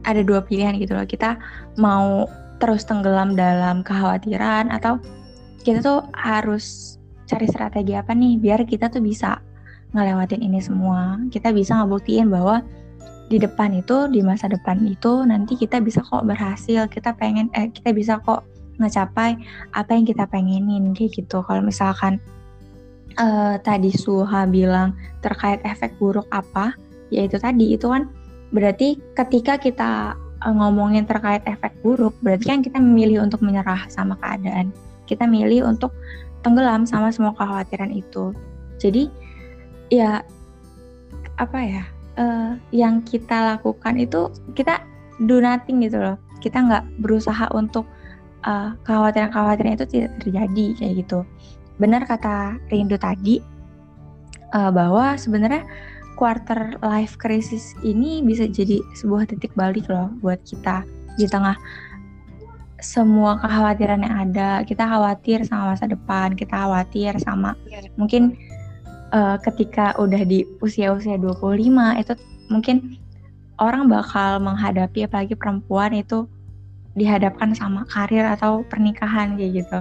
Ada 0.06 0.22
dua 0.22 0.46
pilihan 0.46 0.78
gitu 0.78 0.94
loh. 0.94 1.06
Kita 1.10 1.42
mau 1.82 2.30
terus 2.62 2.86
tenggelam 2.86 3.34
dalam 3.34 3.82
kekhawatiran 3.82 4.70
atau 4.70 5.02
kita 5.66 5.82
tuh 5.82 6.06
harus 6.14 6.98
cari 7.26 7.50
strategi 7.50 7.98
apa 7.98 8.14
nih 8.14 8.38
biar 8.38 8.62
kita 8.70 8.94
tuh 8.94 9.02
bisa 9.02 9.42
ngelewatin 9.98 10.42
ini 10.46 10.62
semua. 10.62 11.18
Kita 11.34 11.50
bisa 11.50 11.82
ngebuktiin 11.82 12.30
bahwa 12.30 12.62
di 13.32 13.40
depan 13.40 13.72
itu 13.80 14.12
di 14.12 14.20
masa 14.20 14.52
depan 14.52 14.84
itu 14.84 15.24
nanti 15.24 15.56
kita 15.56 15.80
bisa 15.80 16.04
kok 16.04 16.28
berhasil 16.28 16.92
kita 16.92 17.16
pengen 17.16 17.48
eh 17.56 17.72
kita 17.72 17.96
bisa 17.96 18.20
kok 18.20 18.44
ngecapai 18.76 19.40
apa 19.72 19.92
yang 19.96 20.04
kita 20.04 20.28
pengenin 20.28 20.92
kayak 20.92 21.16
gitu. 21.16 21.40
Kalau 21.40 21.64
misalkan 21.64 22.20
uh, 23.16 23.56
tadi 23.64 23.96
Suha 23.96 24.44
bilang 24.44 24.92
terkait 25.24 25.64
efek 25.64 25.96
buruk 25.96 26.28
apa 26.36 26.76
yaitu 27.08 27.40
tadi 27.40 27.80
itu 27.80 27.88
kan 27.88 28.12
berarti 28.52 29.00
ketika 29.16 29.56
kita 29.56 30.20
uh, 30.44 30.54
ngomongin 30.54 31.08
terkait 31.08 31.40
efek 31.48 31.72
buruk 31.80 32.12
berarti 32.20 32.52
kan 32.52 32.60
kita 32.60 32.84
memilih 32.84 33.24
untuk 33.24 33.40
menyerah 33.40 33.88
sama 33.88 34.20
keadaan. 34.20 34.76
Kita 35.08 35.24
milih 35.24 35.72
untuk 35.72 35.96
tenggelam 36.44 36.84
sama 36.84 37.16
semua 37.16 37.32
kekhawatiran 37.40 37.96
itu. 37.96 38.36
Jadi 38.76 39.08
ya 39.88 40.20
apa 41.40 41.60
ya 41.64 41.84
uh, 42.22 42.54
yang 42.70 43.02
kita 43.02 43.58
lakukan 43.58 43.98
itu 43.98 44.30
kita 44.54 44.86
do 45.26 45.42
nothing 45.42 45.82
gitu 45.82 45.98
loh. 45.98 46.18
Kita 46.42 46.62
nggak 46.62 47.02
berusaha 47.02 47.50
untuk 47.54 47.90
uh, 48.46 48.78
kekhawatiran-kekhawatiran 48.86 49.78
itu 49.78 49.86
tidak 49.90 50.12
terjadi 50.22 50.66
kayak 50.78 50.94
gitu. 51.06 51.20
Benar 51.82 52.06
kata 52.06 52.62
Rindu 52.70 52.98
tadi 53.02 53.42
uh, 54.54 54.70
bahwa 54.70 55.18
sebenarnya 55.18 55.66
quarter 56.18 56.78
life 56.86 57.18
crisis 57.18 57.74
ini 57.82 58.22
bisa 58.22 58.46
jadi 58.46 58.78
sebuah 58.94 59.26
titik 59.26 59.54
balik 59.58 59.90
loh 59.90 60.14
buat 60.22 60.38
kita. 60.46 60.86
Di 61.18 61.26
tengah 61.26 61.58
semua 62.82 63.38
kekhawatiran 63.38 64.02
yang 64.02 64.16
ada 64.30 64.66
kita 64.66 64.82
khawatir 64.90 65.46
sama 65.46 65.78
masa 65.78 65.86
depan 65.86 66.34
kita 66.34 66.66
khawatir 66.66 67.14
sama 67.22 67.54
ya. 67.70 67.86
mungkin 67.94 68.34
uh, 69.12 69.38
ketika 69.44 69.94
udah 70.00 70.24
di 70.26 70.48
usia-usia 70.64 71.20
25 71.20 72.02
itu 72.02 72.14
mungkin 72.52 72.98
orang 73.62 73.88
bakal 73.88 74.42
menghadapi 74.42 75.06
apalagi 75.06 75.38
perempuan 75.38 75.94
itu 75.94 76.26
dihadapkan 76.98 77.56
sama 77.56 77.88
karir 77.88 78.28
atau 78.28 78.68
pernikahan 78.68 79.40
kayak 79.40 79.64
gitu. 79.64 79.80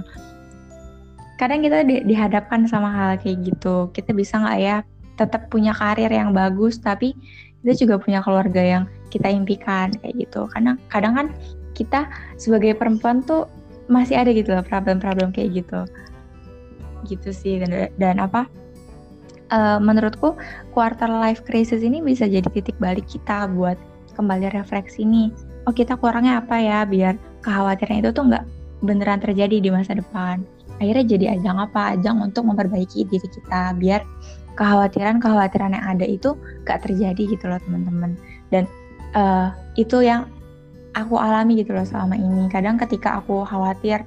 Kadang 1.35 1.65
kita 1.65 1.83
di, 1.83 2.05
dihadapkan 2.05 2.69
sama 2.69 2.93
hal 2.93 3.11
kayak 3.19 3.41
gitu. 3.43 3.89
Kita 3.91 4.13
bisa 4.13 4.39
nggak 4.39 4.59
ya 4.61 4.77
tetap 5.19 5.51
punya 5.51 5.75
karir 5.75 6.07
yang 6.07 6.31
bagus 6.31 6.79
tapi 6.79 7.17
kita 7.61 7.73
juga 7.75 7.95
punya 7.99 8.23
keluarga 8.23 8.61
yang 8.61 8.83
kita 9.11 9.27
impikan 9.27 9.91
kayak 9.99 10.15
gitu. 10.29 10.47
Karena 10.53 10.77
kadang 10.87 11.13
kan 11.17 11.27
kita 11.75 12.07
sebagai 12.37 12.77
perempuan 12.77 13.25
tuh 13.25 13.49
masih 13.91 14.15
ada 14.15 14.31
gitu 14.31 14.55
loh 14.55 14.63
problem-problem 14.63 15.35
kayak 15.35 15.65
gitu. 15.65 15.83
Gitu 17.09 17.29
sih 17.33 17.59
dan, 17.59 17.91
dan 17.97 18.21
apa? 18.21 18.47
Uh, 19.51 19.77
menurutku 19.77 20.33
quarter 20.73 21.07
life 21.07 21.43
crisis 21.45 21.83
ini 21.83 21.99
bisa 22.01 22.25
jadi 22.25 22.47
titik 22.47 22.75
balik 22.79 23.05
kita 23.05 23.51
buat 23.51 23.77
kembali 24.15 24.51
refleksi 24.55 25.03
nih. 25.05 25.29
Oh 25.69 25.75
kita 25.75 25.93
kurangnya 25.99 26.41
apa 26.41 26.57
ya 26.57 26.83
biar 26.87 27.19
kekhawatiran 27.45 28.01
itu 28.01 28.09
tuh 28.11 28.23
nggak 28.31 28.43
beneran 28.81 29.21
terjadi 29.21 29.61
di 29.61 29.69
masa 29.69 29.93
depan. 29.93 30.41
Akhirnya 30.81 31.05
jadi 31.05 31.25
ajang 31.37 31.61
apa? 31.61 31.93
Ajang 31.93 32.17
untuk 32.25 32.49
memperbaiki 32.49 33.05
diri 33.05 33.27
kita 33.29 33.77
biar 33.77 34.01
kekhawatiran-kekhawatiran 34.57 35.77
yang 35.77 35.85
ada 35.85 36.05
itu 36.09 36.33
gak 36.65 36.83
terjadi 36.83 37.21
gitu 37.29 37.45
loh 37.47 37.61
teman-teman. 37.61 38.17
Dan 38.49 38.65
uh, 39.13 39.53
itu 39.77 40.01
yang 40.01 40.27
aku 40.97 41.21
alami 41.21 41.61
gitu 41.61 41.77
loh 41.77 41.85
selama 41.85 42.17
ini. 42.17 42.49
Kadang 42.49 42.81
ketika 42.81 43.21
aku 43.21 43.45
khawatir 43.45 44.03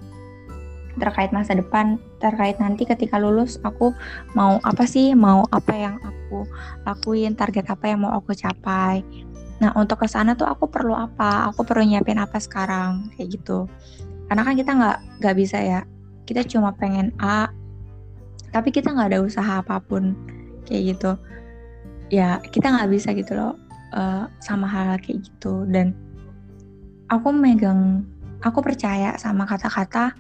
terkait 0.98 1.30
masa 1.30 1.54
depan, 1.54 1.96
terkait 2.24 2.56
nanti 2.56 2.88
ketika 2.88 3.20
lulus 3.20 3.60
aku 3.60 3.92
mau 4.32 4.56
apa 4.64 4.88
sih, 4.88 5.12
mau 5.12 5.44
apa 5.52 5.72
yang 5.76 6.00
aku 6.00 6.48
lakuin, 6.88 7.36
target 7.36 7.68
apa 7.68 7.92
yang 7.92 8.08
mau 8.08 8.16
aku 8.16 8.32
capai. 8.32 9.04
Nah 9.60 9.76
untuk 9.76 10.00
ke 10.00 10.08
sana 10.08 10.32
tuh 10.32 10.48
aku 10.48 10.72
perlu 10.72 10.96
apa, 10.96 11.52
aku 11.52 11.68
perlu 11.68 11.84
nyiapin 11.84 12.16
apa 12.16 12.40
sekarang 12.40 13.12
kayak 13.12 13.36
gitu. 13.36 13.68
Karena 14.32 14.40
kan 14.40 14.56
kita 14.56 14.72
nggak 14.72 14.98
nggak 15.20 15.36
bisa 15.36 15.58
ya, 15.60 15.80
kita 16.24 16.40
cuma 16.48 16.72
pengen 16.72 17.12
A, 17.20 17.52
tapi 18.48 18.72
kita 18.72 18.96
nggak 18.96 19.12
ada 19.12 19.20
usaha 19.20 19.60
apa 19.60 19.76
pun 19.84 20.16
kayak 20.64 20.96
gitu. 20.96 21.20
Ya 22.08 22.40
kita 22.40 22.72
nggak 22.72 22.88
bisa 22.88 23.12
gitu 23.12 23.36
loh 23.36 23.52
uh, 23.92 24.24
sama 24.40 24.64
hal, 24.64 24.96
hal 24.96 24.98
kayak 25.04 25.28
gitu 25.28 25.68
dan 25.68 25.92
aku 27.12 27.28
megang, 27.36 28.08
aku 28.40 28.64
percaya 28.64 29.12
sama 29.20 29.44
kata-kata 29.44 30.16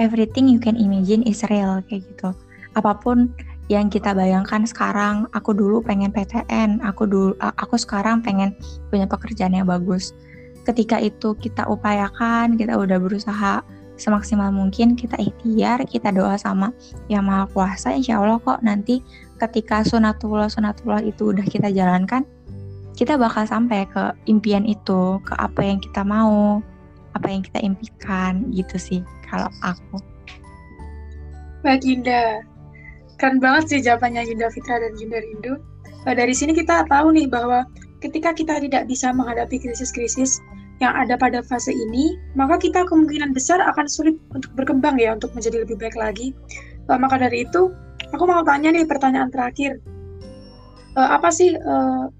everything 0.00 0.48
you 0.48 0.60
can 0.60 0.78
imagine 0.78 1.20
is 1.28 1.44
real 1.52 1.80
kayak 1.88 2.04
gitu. 2.08 2.32
Apa 2.72 2.96
pun 2.96 3.32
yang 3.68 3.88
kita 3.92 4.12
bayangkan 4.12 4.64
sekarang, 4.64 5.28
aku 5.32 5.56
dulu 5.56 5.80
pengen 5.84 6.12
PTN, 6.12 6.80
aku 6.84 7.08
dulu 7.08 7.32
aku 7.40 7.76
sekarang 7.80 8.20
pengen 8.20 8.56
punya 8.92 9.08
pekerjaan 9.08 9.56
yang 9.56 9.68
bagus. 9.68 10.12
Ketika 10.62 11.00
itu 11.02 11.34
kita 11.36 11.66
upayakan, 11.66 12.54
kita 12.54 12.76
udah 12.78 12.98
berusaha 13.00 13.64
semaksimal 13.98 14.50
mungkin, 14.50 14.94
kita 14.98 15.14
ikhtiar, 15.20 15.84
kita 15.86 16.10
doa 16.10 16.34
sama 16.38 16.72
Yang 17.06 17.24
Maha 17.28 17.44
Kuasa, 17.52 17.88
insya 17.94 18.18
Allah 18.18 18.40
kok 18.40 18.60
nanti 18.64 19.02
ketika 19.38 19.82
sunatullah 19.82 20.48
sunatullah 20.48 21.02
itu 21.02 21.34
udah 21.34 21.44
kita 21.46 21.70
jalankan, 21.70 22.26
kita 22.94 23.18
bakal 23.18 23.46
sampai 23.46 23.86
ke 23.90 24.14
impian 24.30 24.66
itu, 24.66 25.18
ke 25.22 25.34
apa 25.38 25.60
yang 25.60 25.78
kita 25.82 26.02
mau, 26.06 26.62
apa 27.12 27.26
yang 27.28 27.42
kita 27.44 27.58
impikan 27.62 28.48
gitu 28.54 28.76
sih 28.80 29.00
kalau 29.32 29.48
aku. 29.64 29.96
Mbak 31.64 31.80
Yunda, 31.88 32.44
keren 33.16 33.40
banget 33.40 33.64
sih 33.72 33.80
jawabannya 33.80 34.28
Yunda 34.28 34.52
Fitra 34.52 34.76
dan 34.76 34.92
Yunda 35.00 35.24
Rindu. 35.24 35.56
Nah, 36.04 36.12
dari 36.12 36.36
sini 36.36 36.52
kita 36.52 36.84
tahu 36.92 37.16
nih 37.16 37.30
bahwa 37.30 37.64
ketika 38.04 38.36
kita 38.36 38.60
tidak 38.60 38.84
bisa 38.90 39.14
menghadapi 39.14 39.56
krisis-krisis 39.62 40.42
yang 40.82 40.92
ada 40.98 41.14
pada 41.14 41.40
fase 41.46 41.70
ini, 41.70 42.18
maka 42.34 42.58
kita 42.58 42.82
kemungkinan 42.90 43.30
besar 43.30 43.62
akan 43.62 43.86
sulit 43.86 44.18
untuk 44.34 44.50
berkembang 44.58 44.98
ya, 44.98 45.14
untuk 45.14 45.30
menjadi 45.32 45.62
lebih 45.62 45.78
baik 45.78 45.94
lagi. 45.94 46.34
Uh, 46.90 46.98
maka 46.98 47.22
dari 47.22 47.46
itu, 47.46 47.70
aku 48.10 48.24
mau 48.26 48.42
tanya 48.42 48.74
nih 48.74 48.84
pertanyaan 48.84 49.30
terakhir. 49.30 49.78
Uh, 50.98 51.14
apa 51.14 51.30
sih 51.30 51.54
uh, 51.56 52.10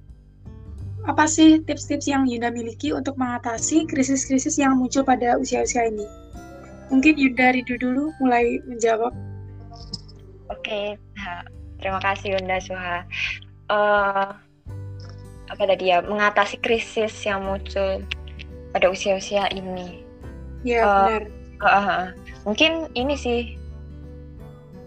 apa 1.03 1.27
sih 1.27 1.59
tips-tips 1.67 2.07
yang 2.07 2.31
Yunda 2.31 2.55
miliki 2.55 2.95
untuk 2.95 3.19
mengatasi 3.19 3.91
krisis-krisis 3.91 4.55
yang 4.55 4.79
muncul 4.79 5.03
pada 5.03 5.35
usia-usia 5.35 5.91
ini? 5.91 6.07
Mungkin 6.93 7.17
Yunda 7.17 7.57
Ridu 7.57 7.81
dulu 7.81 8.13
mulai 8.21 8.61
menjawab. 8.69 9.17
Oke, 10.53 11.01
nah, 11.17 11.41
terima 11.81 12.01
kasih 12.05 12.37
Yunda 12.37 12.61
Suha. 12.61 13.09
Uh, 13.73 14.37
apa 15.49 15.63
tadi 15.65 15.89
ya, 15.89 16.05
mengatasi 16.05 16.61
krisis 16.61 17.17
yang 17.25 17.49
muncul 17.49 18.05
pada 18.77 18.93
usia-usia 18.93 19.49
ini. 19.57 20.05
Ya, 20.63 20.85
uh, 20.85 20.93
benar. 21.09 21.25
Uh, 21.65 21.67
uh, 21.73 22.03
mungkin 22.45 22.93
ini 22.93 23.17
sih, 23.17 23.57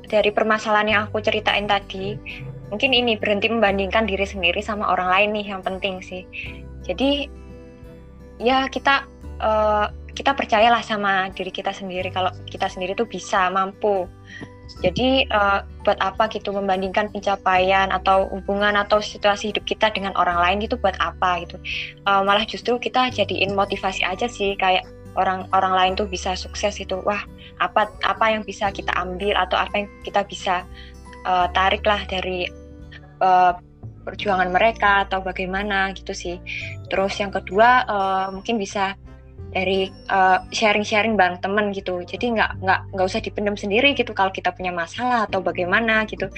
dari 0.06 0.30
permasalahan 0.30 0.88
yang 0.88 1.02
aku 1.10 1.26
ceritain 1.26 1.66
tadi, 1.66 2.14
mungkin 2.70 2.92
ini 2.94 3.18
berhenti 3.18 3.50
membandingkan 3.50 4.10
diri 4.10 4.26
sendiri 4.26 4.62
sama 4.62 4.90
orang 4.90 5.10
lain 5.10 5.30
nih 5.38 5.46
yang 5.54 5.62
penting 5.62 6.02
sih 6.02 6.26
jadi 6.86 7.30
ya 8.42 8.66
kita 8.70 9.06
uh, 9.42 9.90
kita 10.16 10.32
percayalah 10.32 10.80
sama 10.80 11.28
diri 11.36 11.52
kita 11.52 11.76
sendiri 11.76 12.08
kalau 12.10 12.32
kita 12.48 12.72
sendiri 12.72 12.96
tuh 12.96 13.06
bisa 13.06 13.52
mampu. 13.52 14.08
Jadi 14.82 15.30
uh, 15.30 15.62
buat 15.86 16.00
apa 16.02 16.26
gitu 16.34 16.50
membandingkan 16.50 17.14
pencapaian 17.14 17.94
atau 17.94 18.26
hubungan 18.34 18.74
atau 18.74 18.98
situasi 18.98 19.54
hidup 19.54 19.62
kita 19.70 19.94
dengan 19.94 20.18
orang 20.18 20.42
lain 20.42 20.58
gitu 20.66 20.80
buat 20.82 20.98
apa 20.98 21.46
gitu? 21.46 21.62
Uh, 22.10 22.26
malah 22.26 22.48
justru 22.48 22.80
kita 22.82 23.14
jadiin 23.14 23.54
motivasi 23.54 24.02
aja 24.02 24.26
sih 24.26 24.58
kayak 24.58 24.88
orang 25.16 25.46
orang 25.54 25.74
lain 25.78 25.94
tuh 25.94 26.10
bisa 26.10 26.34
sukses 26.34 26.82
itu. 26.82 26.98
Wah 27.06 27.22
apa 27.62 27.94
apa 28.04 28.26
yang 28.34 28.42
bisa 28.42 28.74
kita 28.74 28.90
ambil 28.98 29.38
atau 29.38 29.60
apa 29.60 29.86
yang 29.86 29.88
kita 30.02 30.26
bisa 30.26 30.66
uh, 31.30 31.46
tariklah 31.54 32.02
dari 32.10 32.50
uh, 33.22 33.54
perjuangan 34.02 34.50
mereka 34.50 35.06
atau 35.06 35.22
bagaimana 35.22 35.94
gitu 35.94 36.14
sih. 36.14 36.42
Terus 36.90 37.14
yang 37.22 37.30
kedua 37.30 37.86
uh, 37.86 38.28
mungkin 38.34 38.58
bisa 38.58 38.98
dari 39.52 39.92
sharing-sharing 40.52 41.14
uh, 41.16 41.20
bareng 41.20 41.40
temen 41.40 41.66
gitu. 41.72 42.02
Jadi 42.04 42.36
nggak 42.38 42.64
nggak 42.64 42.80
nggak 42.96 43.06
usah 43.06 43.22
dipendam 43.22 43.56
sendiri 43.56 43.94
gitu 43.94 44.12
kalau 44.12 44.34
kita 44.34 44.52
punya 44.52 44.72
masalah 44.72 45.28
atau 45.30 45.40
bagaimana 45.44 46.04
gitu. 46.10 46.32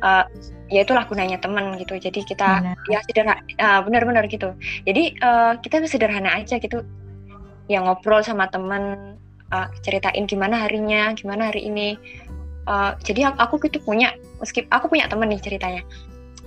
Uh, 0.00 0.24
ya 0.70 0.82
itulah 0.82 1.06
gunanya 1.06 1.38
teman 1.38 1.78
gitu. 1.78 1.98
Jadi 1.98 2.26
kita 2.26 2.62
benar. 2.62 2.76
ya 2.90 2.98
sederhana 3.06 3.36
uh, 3.60 3.80
benar-benar 3.86 4.24
gitu. 4.30 4.54
Jadi 4.86 5.18
uh, 5.20 5.58
kita 5.60 5.82
sederhana 5.86 6.38
aja 6.38 6.56
gitu. 6.58 6.82
Yang 7.66 7.82
ngobrol 7.90 8.22
sama 8.22 8.46
temen 8.46 9.18
uh, 9.50 9.68
ceritain 9.82 10.26
gimana 10.26 10.66
harinya, 10.66 11.10
gimana 11.18 11.50
hari 11.50 11.66
ini 11.66 11.98
uh, 12.66 12.92
jadi 13.00 13.32
aku 13.38 13.62
gitu 13.66 13.78
punya 13.80 14.12
meski 14.42 14.66
aku 14.68 14.90
punya 14.90 15.06
temen 15.08 15.30
nih 15.30 15.40
ceritanya 15.40 15.82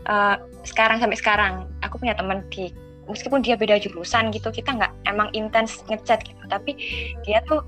uh, 0.06 0.36
sekarang 0.67 1.00
sampai 1.02 1.17
sekarang 1.17 1.54
aku 1.82 1.98
punya 1.98 2.13
temen 2.13 2.43
di 2.52 2.69
meskipun 3.10 3.41
dia 3.41 3.58
beda 3.58 3.82
jurusan 3.82 4.30
gitu 4.30 4.54
kita 4.54 4.78
nggak 4.78 4.91
emang 5.10 5.28
intens 5.34 5.82
ngechat 5.89 6.22
gitu. 6.24 6.43
Tapi 6.48 6.78
dia 7.26 7.41
tuh 7.50 7.65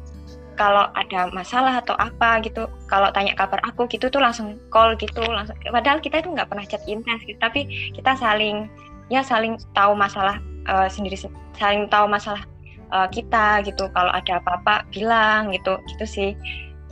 kalau 0.56 0.88
ada 0.94 1.32
masalah 1.34 1.82
atau 1.82 1.98
apa 1.98 2.38
gitu 2.46 2.70
kalau 2.86 3.10
tanya 3.10 3.34
kabar 3.34 3.58
aku 3.66 3.90
gitu 3.90 4.12
tuh 4.14 4.22
langsung 4.22 4.62
call 4.70 4.94
gitu 5.00 5.24
langsung 5.26 5.58
padahal 5.74 5.98
kita 5.98 6.22
itu 6.22 6.30
nggak 6.30 6.48
pernah 6.48 6.66
chat 6.70 6.84
intens 6.86 7.26
gitu. 7.26 7.38
Tapi 7.42 7.92
kita 7.98 8.14
saling 8.16 8.70
ya 9.10 9.26
saling 9.26 9.58
tahu 9.74 9.98
masalah 9.98 10.38
uh, 10.70 10.86
sendiri 10.86 11.18
saling 11.58 11.90
tahu 11.90 12.06
masalah 12.06 12.46
uh, 12.94 13.10
kita 13.10 13.66
gitu. 13.66 13.90
Kalau 13.92 14.14
ada 14.14 14.40
apa-apa 14.40 14.86
bilang 14.94 15.50
gitu 15.52 15.82
gitu 15.98 16.06
sih. 16.06 16.32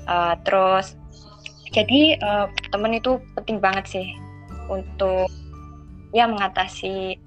Uh, 0.10 0.34
terus 0.42 0.98
jadi 1.70 2.18
uh, 2.26 2.50
temen 2.74 2.98
itu 2.98 3.22
penting 3.38 3.62
banget 3.62 3.86
sih 3.86 4.08
untuk 4.70 5.30
ya 6.10 6.26
mengatasi 6.26 7.18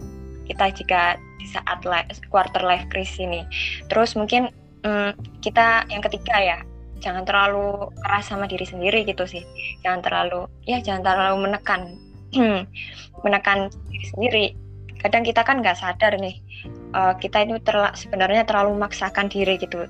kita 0.48 0.70
jika 0.74 1.16
di 1.38 1.46
saat 1.50 1.83
life, 1.87 2.09
quarter 2.31 2.62
life 2.62 2.87
crisis 2.90 3.22
ini. 3.22 3.42
Terus 3.90 4.14
mungkin 4.14 4.50
um, 4.87 5.14
kita 5.42 5.87
yang 5.90 6.02
ketiga 6.02 6.37
ya 6.38 6.59
jangan 7.02 7.26
terlalu 7.26 7.90
keras 8.07 8.31
sama 8.31 8.46
diri 8.46 8.66
sendiri 8.66 9.02
gitu 9.07 9.26
sih. 9.26 9.42
Jangan 9.83 10.00
terlalu 10.02 10.46
ya 10.66 10.78
jangan 10.83 11.02
terlalu 11.02 11.50
menekan 11.50 11.81
menekan 13.24 13.70
diri 13.90 14.07
sendiri. 14.14 14.46
Kadang 15.02 15.26
kita 15.26 15.42
kan 15.42 15.59
nggak 15.59 15.83
sadar 15.83 16.14
nih 16.14 16.38
uh, 16.94 17.14
kita 17.18 17.44
itu 17.44 17.59
terla 17.64 17.90
sebenarnya 17.96 18.46
terlalu 18.46 18.76
memaksakan 18.78 19.26
diri 19.28 19.59
gitu 19.59 19.88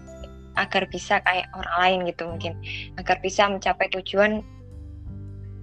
agar 0.57 0.85
bisa 0.89 1.21
kayak 1.25 1.49
orang 1.57 1.77
lain 1.81 1.99
gitu 2.13 2.23
mungkin 2.29 2.53
agar 3.01 3.17
bisa 3.25 3.49
mencapai 3.49 3.89
tujuan 4.01 4.45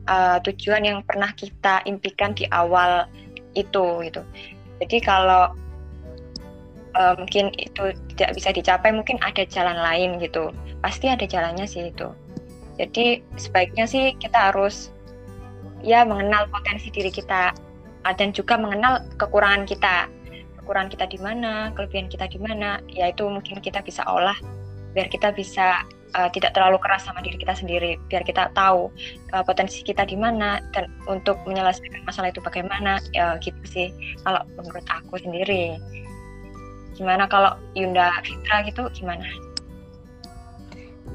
uh, 0.10 0.38
tujuan 0.42 0.82
yang 0.82 1.00
pernah 1.06 1.30
kita 1.38 1.86
impikan 1.86 2.34
di 2.34 2.50
awal 2.50 3.06
itu 3.54 4.02
gitu 4.06 4.22
jadi 4.80 4.98
kalau 5.04 5.52
uh, 6.96 7.14
mungkin 7.20 7.52
itu 7.60 7.94
tidak 8.16 8.32
bisa 8.40 8.50
dicapai 8.56 8.92
mungkin 8.96 9.20
ada 9.22 9.44
jalan 9.46 9.76
lain 9.76 10.18
gitu. 10.24 10.56
Pasti 10.80 11.12
ada 11.12 11.28
jalannya 11.28 11.68
sih 11.68 11.92
itu. 11.92 12.10
Jadi 12.80 13.20
sebaiknya 13.36 13.84
sih 13.84 14.16
kita 14.16 14.52
harus 14.52 14.90
ya 15.84 16.08
mengenal 16.08 16.48
potensi 16.48 16.88
diri 16.92 17.12
kita 17.12 17.52
dan 18.16 18.32
juga 18.32 18.56
mengenal 18.56 19.04
kekurangan 19.20 19.68
kita. 19.68 20.08
Kekurangan 20.64 20.90
kita 20.92 21.06
di 21.12 21.20
mana 21.20 21.76
kelebihan 21.76 22.08
kita 22.08 22.26
di 22.32 22.40
mana 22.40 22.80
ya 22.88 23.12
itu 23.12 23.28
mungkin 23.28 23.60
kita 23.60 23.84
bisa 23.84 24.08
olah 24.08 24.38
biar 24.96 25.06
kita 25.12 25.30
bisa 25.36 25.86
uh, 26.16 26.30
tidak 26.34 26.56
terlalu 26.58 26.78
keras 26.82 27.06
sama 27.06 27.22
diri 27.22 27.38
kita 27.38 27.54
sendiri 27.54 28.00
biar 28.10 28.26
kita 28.26 28.50
tahu 28.58 28.90
uh, 29.34 29.44
potensi 29.46 29.86
kita 29.86 30.06
di 30.08 30.18
mana 30.18 30.62
dan 30.74 30.90
untuk 31.06 31.38
menyelesaikan 31.46 32.06
masalah 32.06 32.34
itu 32.34 32.42
bagaimana 32.42 32.98
ya 33.14 33.38
gitu 33.44 33.60
sih 33.68 33.88
kalau 34.26 34.42
menurut 34.58 34.86
aku 34.90 35.20
sendiri. 35.22 35.78
Gimana 36.98 37.30
kalau 37.32 37.56
Yunda 37.78 38.12
Fitra 38.26 38.66
gitu 38.68 38.84
gimana? 38.92 39.24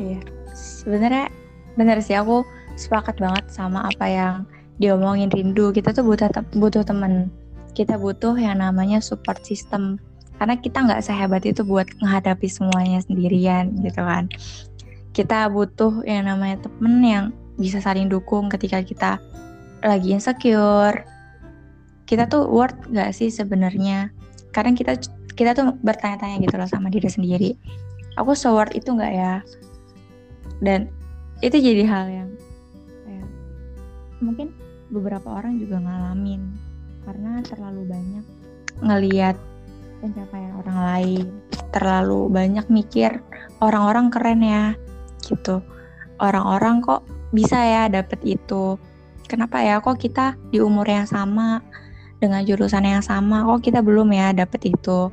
Iya 0.00 0.20
sebenarnya 0.54 1.28
benar 1.74 1.98
sih 2.00 2.14
aku 2.14 2.46
sepakat 2.78 3.18
banget 3.18 3.44
sama 3.50 3.86
apa 3.90 4.06
yang 4.06 4.34
diomongin 4.78 5.30
Rindu. 5.30 5.74
Kita 5.74 5.94
tuh 5.94 6.06
butuh 6.06 6.30
butuh 6.56 6.82
teman 6.86 7.30
kita 7.74 7.98
butuh 7.98 8.38
yang 8.38 8.62
namanya 8.62 9.02
support 9.02 9.42
system. 9.42 9.98
Karena 10.34 10.58
kita 10.58 10.82
nggak 10.82 11.02
sehebat 11.02 11.46
itu 11.46 11.62
buat 11.62 11.86
menghadapi 12.02 12.50
semuanya 12.50 12.98
sendirian 13.06 13.70
gitu 13.86 14.02
kan 14.02 14.26
kita 15.14 15.46
butuh 15.46 16.02
yang 16.02 16.26
namanya 16.26 16.58
temen 16.66 16.98
yang 17.00 17.24
bisa 17.54 17.78
saling 17.78 18.10
dukung 18.10 18.50
ketika 18.50 18.82
kita 18.82 19.22
lagi 19.80 20.10
insecure. 20.10 21.06
Kita 22.04 22.26
tuh 22.26 22.50
worth 22.50 22.90
gak 22.90 23.14
sih 23.14 23.30
sebenarnya? 23.30 24.10
Kadang 24.50 24.74
kita 24.74 24.98
kita 25.38 25.54
tuh 25.54 25.78
bertanya-tanya 25.80 26.42
gitu 26.42 26.58
loh 26.58 26.66
sama 26.66 26.90
diri 26.90 27.06
sendiri. 27.06 27.54
Aku 28.18 28.34
so 28.34 28.58
worth 28.58 28.74
itu 28.74 28.90
gak 28.90 29.14
ya? 29.14 29.34
Dan 30.58 30.90
itu 31.40 31.62
jadi 31.62 31.86
hal 31.86 32.04
yang 32.10 32.30
ya, 33.06 33.22
mungkin 34.18 34.50
beberapa 34.90 35.30
orang 35.30 35.58
juga 35.62 35.82
ngalamin 35.82 36.42
karena 37.06 37.42
terlalu 37.42 37.82
banyak 37.86 38.24
ngeliat 38.82 39.36
pencapaian 40.02 40.52
orang 40.58 40.78
lain. 40.82 41.26
Terlalu 41.70 42.30
banyak 42.30 42.66
mikir 42.70 43.18
orang-orang 43.62 44.10
keren 44.10 44.42
ya 44.42 44.74
gitu. 45.28 45.64
Orang-orang 46.20 46.84
kok 46.84 47.02
bisa 47.34 47.58
ya 47.58 47.82
dapet 47.90 48.20
itu. 48.22 48.78
Kenapa 49.26 49.60
ya? 49.64 49.80
Kok 49.80 49.98
kita 49.98 50.36
di 50.52 50.60
umur 50.60 50.84
yang 50.84 51.08
sama 51.08 51.64
dengan 52.22 52.40
jurusan 52.46 52.86
yang 52.86 53.04
sama 53.04 53.44
kok 53.44 53.66
kita 53.66 53.82
belum 53.82 54.12
ya 54.14 54.30
dapet 54.32 54.70
itu? 54.70 55.10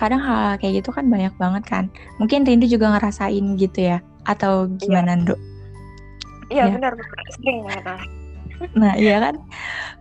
Kadang 0.00 0.22
hal, 0.22 0.38
-hal 0.38 0.54
kayak 0.58 0.82
gitu 0.82 0.90
kan 0.94 1.10
banyak 1.10 1.34
banget 1.36 1.64
kan. 1.66 1.84
Mungkin 2.22 2.46
Rindu 2.46 2.70
juga 2.70 2.96
ngerasain 2.96 3.58
gitu 3.60 3.78
ya? 3.94 3.98
Atau 4.24 4.70
gimana. 4.80 5.18
Nduk? 5.18 5.38
Iya 6.50 6.66
ya. 6.66 6.74
benar 6.74 6.92
sering 7.38 7.62
banget. 7.62 8.08
Nah 8.74 8.92
iya 8.98 9.16
kan? 9.22 9.34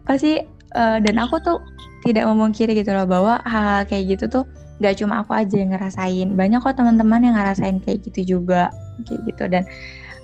Pasti 0.04 0.42
uh, 0.74 0.98
dan 1.00 1.16
aku 1.22 1.38
tuh 1.40 1.58
tidak 2.04 2.26
memungkiri 2.26 2.74
gitu 2.74 2.96
loh 2.96 3.06
bahwa 3.06 3.44
hal-hal 3.44 3.84
kayak 3.86 4.18
gitu 4.18 4.26
tuh 4.32 4.44
gak 4.80 5.00
cuma 5.00 5.24
aku 5.24 5.36
aja 5.36 5.56
yang 5.60 5.76
ngerasain. 5.76 6.28
Banyak 6.36 6.60
kok 6.64 6.80
teman-teman 6.80 7.24
yang 7.24 7.36
ngerasain 7.36 7.84
kayak 7.84 8.04
gitu 8.08 8.40
juga. 8.40 8.72
Kayak 9.04 9.22
gitu. 9.28 9.44
Dan 9.52 9.64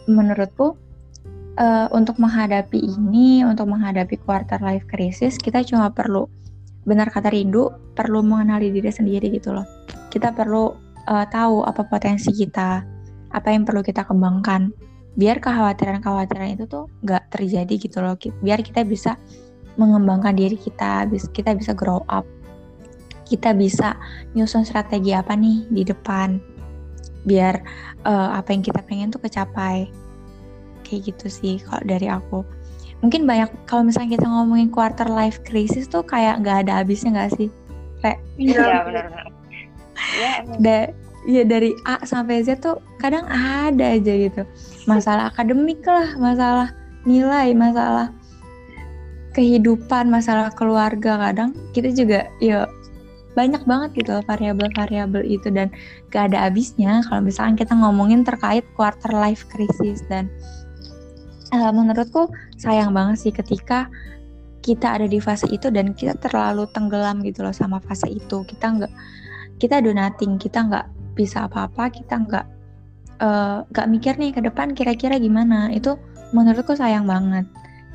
menurutku 0.08 0.76
uh, 1.60 1.88
untuk 1.92 2.20
menghadapi 2.20 2.78
ini 2.80 3.44
untuk 3.44 3.72
menghadapi 3.72 4.20
quarter 4.22 4.60
life 4.62 4.86
crisis 4.88 5.40
kita 5.40 5.64
cuma 5.66 5.92
perlu 5.92 6.28
benar 6.86 7.10
kata 7.10 7.34
Rindu 7.34 7.74
perlu 7.98 8.22
mengenali 8.22 8.70
diri 8.70 8.94
sendiri 8.94 9.34
gitu 9.34 9.56
loh. 9.56 9.66
Kita 10.14 10.32
perlu 10.32 10.70
uh, 11.10 11.26
tahu 11.26 11.66
apa 11.66 11.82
potensi 11.90 12.30
kita 12.30 12.86
apa 13.34 13.48
yang 13.50 13.66
perlu 13.66 13.82
kita 13.82 14.06
kembangkan. 14.06 14.70
Biar 15.16 15.40
kekhawatiran-kekhawatiran 15.40 16.60
itu 16.60 16.68
tuh 16.68 16.92
nggak 17.02 17.34
terjadi 17.34 17.74
gitu 17.80 18.04
loh. 18.04 18.20
Biar 18.44 18.62
kita 18.62 18.86
bisa 18.86 19.18
mengembangkan 19.76 20.36
diri 20.36 20.56
kita, 20.56 21.08
kita 21.32 21.56
bisa 21.56 21.72
grow 21.76 22.04
up, 22.08 22.24
kita 23.26 23.58
bisa 23.58 23.98
nyusun 24.38 24.64
strategi 24.64 25.12
apa 25.12 25.34
nih 25.34 25.66
di 25.74 25.82
depan, 25.82 26.38
biar 27.26 27.60
uh, 28.06 28.38
apa 28.38 28.54
yang 28.54 28.62
kita 28.62 28.80
pengen 28.86 29.10
tuh 29.10 29.22
kecapai. 29.22 29.90
Kayak 30.86 31.14
gitu 31.14 31.28
sih 31.28 31.56
kalau 31.66 31.82
dari 31.82 32.08
aku. 32.08 32.46
Mungkin 33.02 33.26
banyak 33.26 33.50
kalau 33.66 33.86
misalnya 33.86 34.18
kita 34.18 34.26
ngomongin 34.30 34.70
quarter 34.70 35.10
life 35.10 35.42
crisis 35.42 35.90
tuh 35.90 36.06
kayak 36.06 36.42
nggak 36.46 36.66
ada 36.66 36.82
habisnya 36.82 37.14
nggak 37.14 37.34
sih? 37.38 37.50
Kayak 38.06 38.20
iya 38.38 38.86
benar-benar. 38.86 39.26
Ya, 40.16 40.32
da 40.62 40.78
ya 41.26 41.42
dari 41.42 41.74
A 41.90 41.98
sampai 42.06 42.46
Z 42.46 42.62
tuh 42.62 42.78
kadang 43.02 43.26
ada 43.30 43.98
aja 43.98 44.14
gitu. 44.14 44.46
Masalah 44.86 45.34
akademik 45.34 45.82
lah, 45.86 46.14
masalah 46.22 46.70
nilai, 47.10 47.54
masalah 47.58 48.14
kehidupan, 49.34 50.08
masalah 50.08 50.48
keluarga 50.54 51.20
kadang 51.20 51.52
kita 51.76 51.92
juga 51.92 52.30
ya 52.40 52.70
banyak 53.36 53.62
banget 53.68 53.90
gitu 54.00 54.24
variabel-variabel 54.24 55.28
itu 55.28 55.52
dan 55.52 55.70
gak 56.10 56.32
ada 56.32 56.48
habisnya. 56.48 57.04
Kalau 57.06 57.22
misalnya 57.22 57.60
kita 57.60 57.76
ngomongin 57.76 58.24
terkait 58.24 58.64
quarter 58.74 59.12
life 59.12 59.44
crisis 59.52 60.02
dan 60.08 60.32
uh, 61.52 61.70
menurutku 61.76 62.32
sayang 62.56 62.96
banget 62.96 63.20
sih 63.20 63.34
ketika 63.36 63.92
kita 64.64 64.98
ada 64.98 65.06
di 65.06 65.22
fase 65.22 65.46
itu 65.52 65.70
dan 65.70 65.94
kita 65.94 66.18
terlalu 66.18 66.66
tenggelam 66.74 67.22
gitu 67.22 67.44
loh 67.44 67.54
sama 67.54 67.84
fase 67.84 68.08
itu. 68.10 68.42
Kita 68.48 68.72
nggak 68.72 68.94
kita 69.60 69.84
do 69.84 69.92
nothing 69.92 70.40
kita 70.40 70.66
nggak 70.66 70.88
bisa 71.16 71.48
apa-apa 71.48 71.92
kita 71.92 72.16
nggak 72.28 72.46
uh, 73.24 73.64
nggak 73.72 73.88
mikir 73.88 74.14
nih 74.18 74.32
ke 74.32 74.42
depan 74.42 74.72
kira-kira 74.72 75.20
gimana. 75.20 75.70
Itu 75.76 76.00
menurutku 76.32 76.74
sayang 76.74 77.06
banget. 77.06 77.46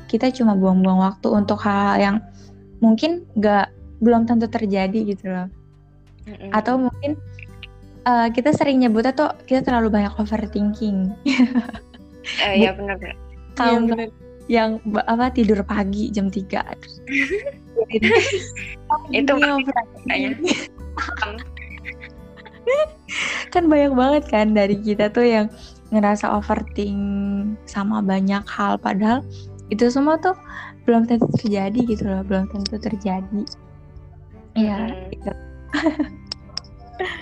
Kita 0.05 0.29
cuma 0.29 0.53
buang-buang 0.53 1.01
waktu 1.01 1.27
untuk 1.33 1.59
hal-hal 1.65 1.97
yang 1.97 2.17
mungkin 2.83 3.23
gak 3.39 3.71
belum 4.01 4.25
tentu 4.25 4.49
terjadi 4.49 5.15
gitu 5.15 5.29
loh. 5.29 5.47
Mm-hmm. 6.21 6.53
atau 6.53 6.77
mungkin 6.77 7.17
uh, 8.05 8.29
kita 8.29 8.53
sering 8.53 8.77
nyebutnya 8.77 9.09
tuh 9.09 9.33
kita 9.49 9.65
terlalu 9.65 9.89
banyak 9.89 10.13
overthinking. 10.21 11.09
Uh, 12.45 12.53
ya 12.53 12.77
benar 12.77 13.01
benar 13.01 13.17
kalau 13.55 13.87
ya, 13.87 14.07
yang 14.49 14.81
apa 15.07 15.31
tidur 15.31 15.63
pagi 15.63 16.11
jam 16.11 16.27
3 16.27 16.41
itu 19.17 19.31
kan 23.51 23.63
banyak 23.67 23.91
banget 23.95 24.23
kan 24.31 24.55
dari 24.55 24.79
kita 24.79 25.11
tuh 25.11 25.25
yang 25.25 25.47
ngerasa 25.91 26.31
overthink 26.31 26.99
sama 27.67 27.99
banyak 27.99 28.43
hal 28.47 28.79
padahal 28.79 29.19
itu 29.71 29.91
semua 29.91 30.19
tuh 30.19 30.35
belum 30.87 31.07
tentu 31.07 31.27
terjadi 31.39 31.79
gitu 31.83 32.07
loh 32.07 32.23
belum 32.23 32.47
tentu 32.51 32.79
terjadi 32.79 33.43
ya 34.55 34.91
hmm. 34.91 35.11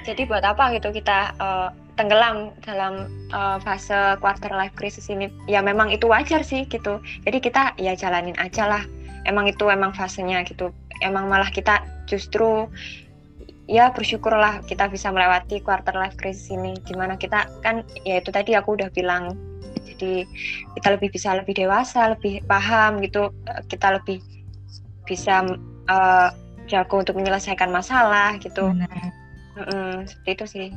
jadi 0.08 0.22
buat 0.26 0.44
apa 0.44 0.74
gitu 0.76 0.90
kita 0.92 1.34
uh, 1.40 1.70
tenggelam 2.00 2.56
dalam 2.64 3.12
uh, 3.36 3.60
fase 3.60 4.16
quarter 4.24 4.56
life 4.56 4.72
crisis 4.80 5.12
ini? 5.12 5.28
Ya 5.52 5.60
memang 5.60 5.92
itu 5.92 6.08
wajar 6.08 6.48
sih 6.48 6.64
gitu. 6.72 7.04
Jadi 7.28 7.44
kita 7.44 7.76
ya 7.76 7.92
jalanin 8.00 8.40
aja 8.40 8.72
lah. 8.72 8.84
Emang 9.28 9.52
itu 9.52 9.68
emang 9.68 9.92
fasenya 9.92 10.48
gitu. 10.48 10.72
Emang 11.04 11.28
malah 11.28 11.52
kita 11.52 11.84
justru 12.08 12.72
ya 13.68 13.92
bersyukurlah 13.92 14.66
kita 14.66 14.88
bisa 14.88 15.12
melewati 15.12 15.60
quarter 15.60 15.92
life 15.92 16.16
crisis 16.16 16.48
ini. 16.56 16.80
Di 16.88 16.96
mana 16.96 17.20
kita 17.20 17.52
kan 17.60 17.84
ya 18.08 18.24
itu 18.24 18.32
tadi 18.32 18.56
aku 18.56 18.80
udah 18.80 18.88
bilang. 18.96 19.36
Jadi 19.84 20.24
kita 20.80 20.96
lebih 20.96 21.12
bisa 21.12 21.36
lebih 21.36 21.60
dewasa 21.60 22.16
lebih 22.16 22.40
paham 22.48 23.04
gitu. 23.04 23.36
Kita 23.68 24.00
lebih 24.00 24.24
bisa 25.04 25.44
uh, 25.92 26.32
jago 26.70 27.02
untuk 27.02 27.18
menyelesaikan 27.18 27.74
masalah 27.74 28.38
gitu 28.38 28.70
mm 28.70 29.10
seperti 30.08 30.30
itu 30.40 30.46
sih 30.48 30.68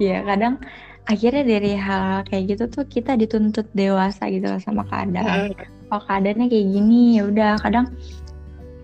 ya 0.00 0.24
kadang 0.24 0.56
akhirnya 1.04 1.44
dari 1.44 1.76
hal, 1.76 2.00
hal 2.00 2.20
kayak 2.24 2.56
gitu 2.56 2.64
tuh 2.72 2.84
kita 2.88 3.20
dituntut 3.20 3.68
dewasa 3.76 4.32
gitu 4.32 4.48
loh 4.48 4.62
sama 4.62 4.80
keadaan 4.88 5.52
mm. 5.52 5.60
kalau 5.92 6.02
keadaannya 6.08 6.46
kayak 6.48 6.66
gini 6.72 7.20
ya 7.20 7.28
udah 7.28 7.60
kadang 7.60 7.92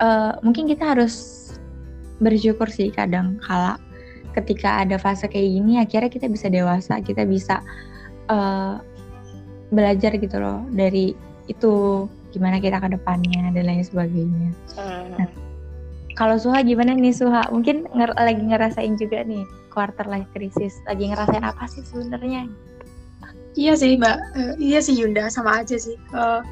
uh, 0.05 0.37
mungkin 0.45 0.69
kita 0.69 0.93
harus 0.93 1.57
bersyukur 2.21 2.69
sih 2.69 2.93
kadang 2.93 3.41
kala 3.49 3.81
ketika 4.37 4.85
ada 4.85 5.01
fase 5.01 5.25
kayak 5.25 5.49
gini 5.57 5.81
akhirnya 5.81 6.11
kita 6.13 6.27
bisa 6.29 6.53
dewasa 6.53 7.01
kita 7.01 7.25
bisa 7.25 7.65
uh, 8.29 8.77
belajar 9.73 10.13
gitu 10.21 10.37
loh 10.37 10.61
dari 10.69 11.17
itu 11.49 12.05
gimana 12.35 12.59
kita 12.59 12.83
ke 12.83 12.89
depannya 12.99 13.55
dan 13.55 13.65
lain 13.69 13.85
sebagainya. 13.87 14.51
Hmm. 14.75 15.07
Nah, 15.15 15.29
kalau 16.15 16.39
Suha 16.39 16.63
gimana 16.63 16.95
nih 16.95 17.15
Suha? 17.15 17.47
Mungkin 17.51 17.91
nger 17.91 18.15
lagi 18.15 18.43
ngerasain 18.43 18.95
juga 18.95 19.27
nih 19.27 19.43
quarter 19.75 20.07
life 20.07 20.31
crisis. 20.31 20.79
Lagi 20.87 21.11
ngerasain 21.11 21.43
apa 21.43 21.67
sih 21.67 21.83
sebenarnya? 21.83 22.47
Iya 23.55 23.79
sih 23.79 23.95
Mbak, 23.95 24.17
uh, 24.35 24.55
iya 24.59 24.83
sih 24.83 24.99
Yunda 24.99 25.31
sama 25.31 25.63
aja 25.63 25.79
sih. 25.79 25.95
Uh, 26.11 26.43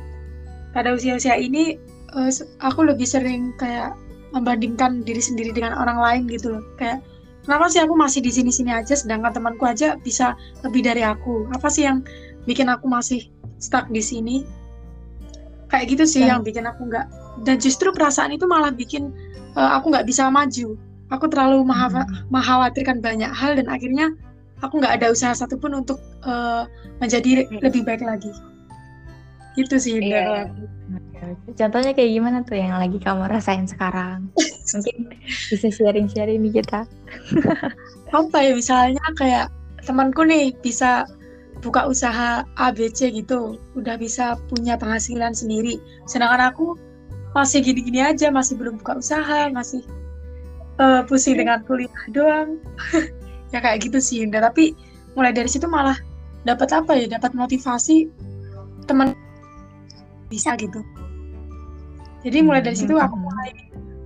pada 0.71 0.95
usia-usia 0.95 1.35
ini 1.35 1.79
uh, 2.15 2.31
aku 2.63 2.87
lebih 2.87 3.07
sering 3.07 3.51
kayak 3.59 3.95
membandingkan 4.31 5.03
diri 5.03 5.19
sendiri 5.19 5.51
dengan 5.51 5.75
orang 5.79 5.99
lain 5.99 6.23
gitu 6.31 6.59
loh. 6.59 6.63
Kayak 6.79 7.03
kenapa 7.43 7.67
sih 7.71 7.83
aku 7.83 7.95
masih 7.99 8.23
di 8.23 8.31
sini-sini 8.31 8.71
aja 8.71 8.95
sedangkan 8.95 9.35
temanku 9.35 9.67
aja 9.67 9.99
bisa 9.99 10.39
lebih 10.63 10.87
dari 10.87 11.03
aku? 11.03 11.51
Apa 11.55 11.67
sih 11.67 11.87
yang 11.87 12.07
bikin 12.47 12.71
aku 12.71 12.87
masih 12.87 13.31
stuck 13.63 13.87
di 13.91 14.03
sini 14.03 14.43
kayak 15.71 15.89
gitu 15.89 16.05
sih 16.05 16.29
yang 16.29 16.45
bikin 16.45 16.69
aku 16.69 16.85
nggak 16.85 17.09
dan 17.49 17.57
justru 17.57 17.89
perasaan 17.97 18.37
itu 18.37 18.45
malah 18.45 18.69
bikin 18.69 19.09
uh, 19.57 19.71
aku 19.79 19.93
nggak 19.93 20.07
bisa 20.09 20.29
maju. 20.29 20.77
Aku 21.13 21.29
terlalu 21.29 21.65
hmm. 21.65 22.33
mengkhawatirkan 22.33 23.05
banyak 23.05 23.29
hal 23.29 23.53
dan 23.57 23.69
akhirnya 23.69 24.17
aku 24.65 24.81
nggak 24.81 25.03
ada 25.03 25.13
usaha 25.13 25.35
satupun 25.37 25.77
untuk 25.85 26.01
uh, 26.25 26.65
menjadi 27.03 27.45
hmm. 27.45 27.61
lebih 27.61 27.83
baik 27.85 28.01
lagi. 28.01 28.33
Gitu 29.53 29.77
sih 29.77 30.01
iya. 30.01 30.49
contohnya 31.61 31.93
kayak 31.93 32.11
gimana 32.17 32.41
tuh 32.41 32.57
yang 32.57 32.81
lagi 32.81 32.97
kamu 32.97 33.29
rasain 33.29 33.69
sekarang? 33.69 34.33
Mungkin 34.73 35.13
bisa 35.53 35.69
sharing-sharing 35.69 36.41
nih 36.41 36.65
kita. 36.65 36.89
Apa 38.17 38.39
ya 38.41 38.57
misalnya 38.57 39.05
kayak 39.21 39.53
temanku 39.85 40.25
nih 40.25 40.57
bisa 40.65 41.05
buka 41.61 41.85
usaha 41.85 42.49
ABC 42.57 43.13
gitu. 43.13 43.61
Udah 43.77 44.01
bisa 44.01 44.41
punya 44.49 44.81
penghasilan 44.81 45.37
sendiri. 45.37 45.77
Sedangkan 46.09 46.49
aku 46.49 46.81
masih 47.33 47.65
gini-gini 47.65 48.05
aja 48.05 48.29
masih 48.29 48.61
belum 48.61 48.77
buka 48.81 49.01
usaha 49.01 49.49
masih 49.49 49.81
uh, 50.77 51.05
pusing 51.09 51.41
dengan 51.41 51.65
kuliah 51.65 52.03
doang. 52.13 52.61
Ya 53.53 53.61
kayak 53.61 53.85
gitu 53.85 54.01
sih 54.01 54.25
Yunda 54.25 54.41
tapi 54.41 54.73
mulai 55.13 55.29
dari 55.29 55.45
situ 55.45 55.69
malah 55.69 55.93
dapat 56.49 56.73
apa 56.73 56.97
ya 56.97 57.05
dapat 57.05 57.37
motivasi 57.37 58.09
teman 58.89 59.13
bisa 60.33 60.57
gitu. 60.57 60.81
Jadi 62.25 62.41
mulai 62.41 62.65
dari 62.65 62.81
situ 62.81 62.97
aku 62.97 63.13
mulai 63.13 63.53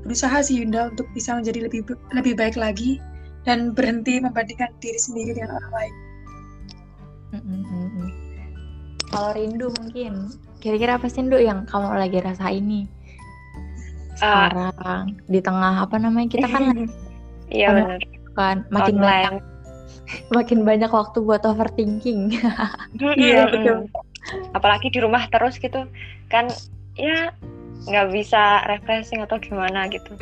berusaha 0.03 0.43
sih 0.43 0.67
Yunda 0.67 0.91
untuk 0.91 1.07
bisa 1.15 1.39
menjadi 1.39 1.71
lebih 1.71 1.87
lebih 2.11 2.35
baik 2.35 2.59
lagi 2.59 2.99
dan 3.47 3.71
berhenti 3.71 4.19
membandingkan 4.19 4.75
diri 4.83 4.99
sendiri 4.99 5.39
dengan 5.39 5.63
orang 5.63 5.73
lain. 5.79 5.95
Kalau 9.15 9.31
rindu 9.31 9.71
mungkin 9.79 10.35
kira-kira 10.59 10.99
apa 10.99 11.07
sih 11.07 11.23
Ndu 11.23 11.39
yang 11.39 11.63
kamu 11.71 11.95
lagi 11.95 12.19
rasa 12.19 12.51
ini 12.51 12.91
sekarang 14.17 14.75
uh, 14.81 15.03
di 15.29 15.41
tengah 15.45 15.85
apa 15.85 15.97
namanya 16.01 16.29
kita 16.33 16.47
kan 16.49 16.65
iya 17.57 17.69
benar. 17.73 18.01
kan 18.37 18.57
makin 18.69 18.97
Online. 19.01 19.07
banyak 19.07 19.35
makin 20.31 20.63
banyak 20.63 20.91
waktu 20.91 21.19
buat 21.23 21.43
overthinking. 21.43 22.31
Iya 23.19 23.51
betul. 23.51 23.91
apalagi 24.55 24.91
di 24.91 24.99
rumah 24.99 25.31
terus 25.31 25.59
gitu 25.63 25.87
kan 26.27 26.51
ya 26.99 27.31
nggak 27.87 28.11
bisa 28.11 28.67
refreshing 28.67 29.23
atau 29.23 29.39
gimana 29.39 29.87
gitu. 29.91 30.15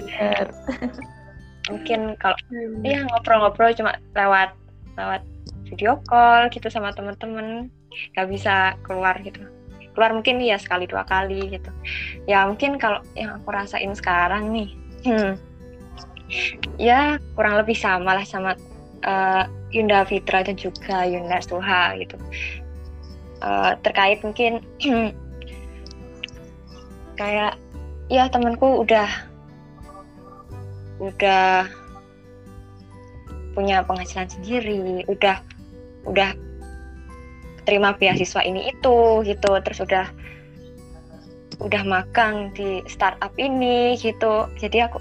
Mungkin 1.72 2.20
kalau 2.20 2.36
hmm. 2.52 2.84
ya 2.84 3.04
ngobrol-ngobrol 3.08 3.72
cuma 3.72 3.96
lewat 4.12 4.52
lewat 5.00 5.24
video 5.68 5.96
call 6.04 6.52
gitu 6.52 6.68
sama 6.68 6.92
temen-temen 6.92 7.72
nggak 8.12 8.28
bisa 8.28 8.76
keluar 8.84 9.16
gitu 9.24 9.40
keluar 9.94 10.10
mungkin 10.12 10.42
ya 10.42 10.58
sekali 10.58 10.84
dua 10.90 11.06
kali 11.06 11.54
gitu. 11.54 11.70
Ya 12.26 12.44
mungkin 12.44 12.76
kalau 12.82 13.00
yang 13.14 13.38
aku 13.40 13.48
rasain 13.54 13.94
sekarang 13.94 14.50
nih 14.50 14.68
hmm, 15.06 15.32
ya 16.76 17.16
kurang 17.38 17.62
lebih 17.62 17.78
sama 17.78 18.18
lah 18.18 18.26
sama 18.26 18.58
uh, 19.06 19.46
Yunda 19.70 20.02
Fitra 20.06 20.42
dan 20.42 20.58
juga 20.58 21.06
Yunda 21.06 21.38
Suha 21.40 21.94
gitu. 21.98 22.18
Uh, 23.44 23.76
terkait 23.84 24.22
mungkin 24.24 24.64
kayak 27.20 27.54
ya 28.10 28.28
temanku 28.28 28.84
udah 28.84 29.08
udah 31.02 31.68
punya 33.54 33.86
penghasilan 33.86 34.26
sendiri 34.26 35.06
udah 35.06 35.38
udah 36.04 36.34
terima 37.64 37.96
beasiswa 37.96 38.40
ini 38.44 38.70
itu 38.72 39.24
gitu. 39.26 39.50
Terus 39.64 39.80
udah 39.84 40.06
udah 41.62 41.82
magang 41.86 42.50
di 42.56 42.82
startup 42.90 43.30
ini 43.38 43.94
gitu. 43.98 44.48
Jadi 44.58 44.78
aku 44.82 44.98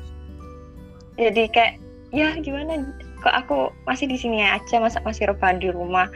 jadi 1.18 1.50
kayak 1.50 1.74
ya 2.14 2.34
gimana? 2.42 2.84
Kok 3.24 3.36
aku 3.46 3.58
masih 3.88 4.12
di 4.12 4.18
sini 4.20 4.44
aja 4.44 4.84
masa 4.84 5.00
masih 5.06 5.32
rebahan 5.32 5.62
di 5.62 5.72
rumah? 5.72 6.10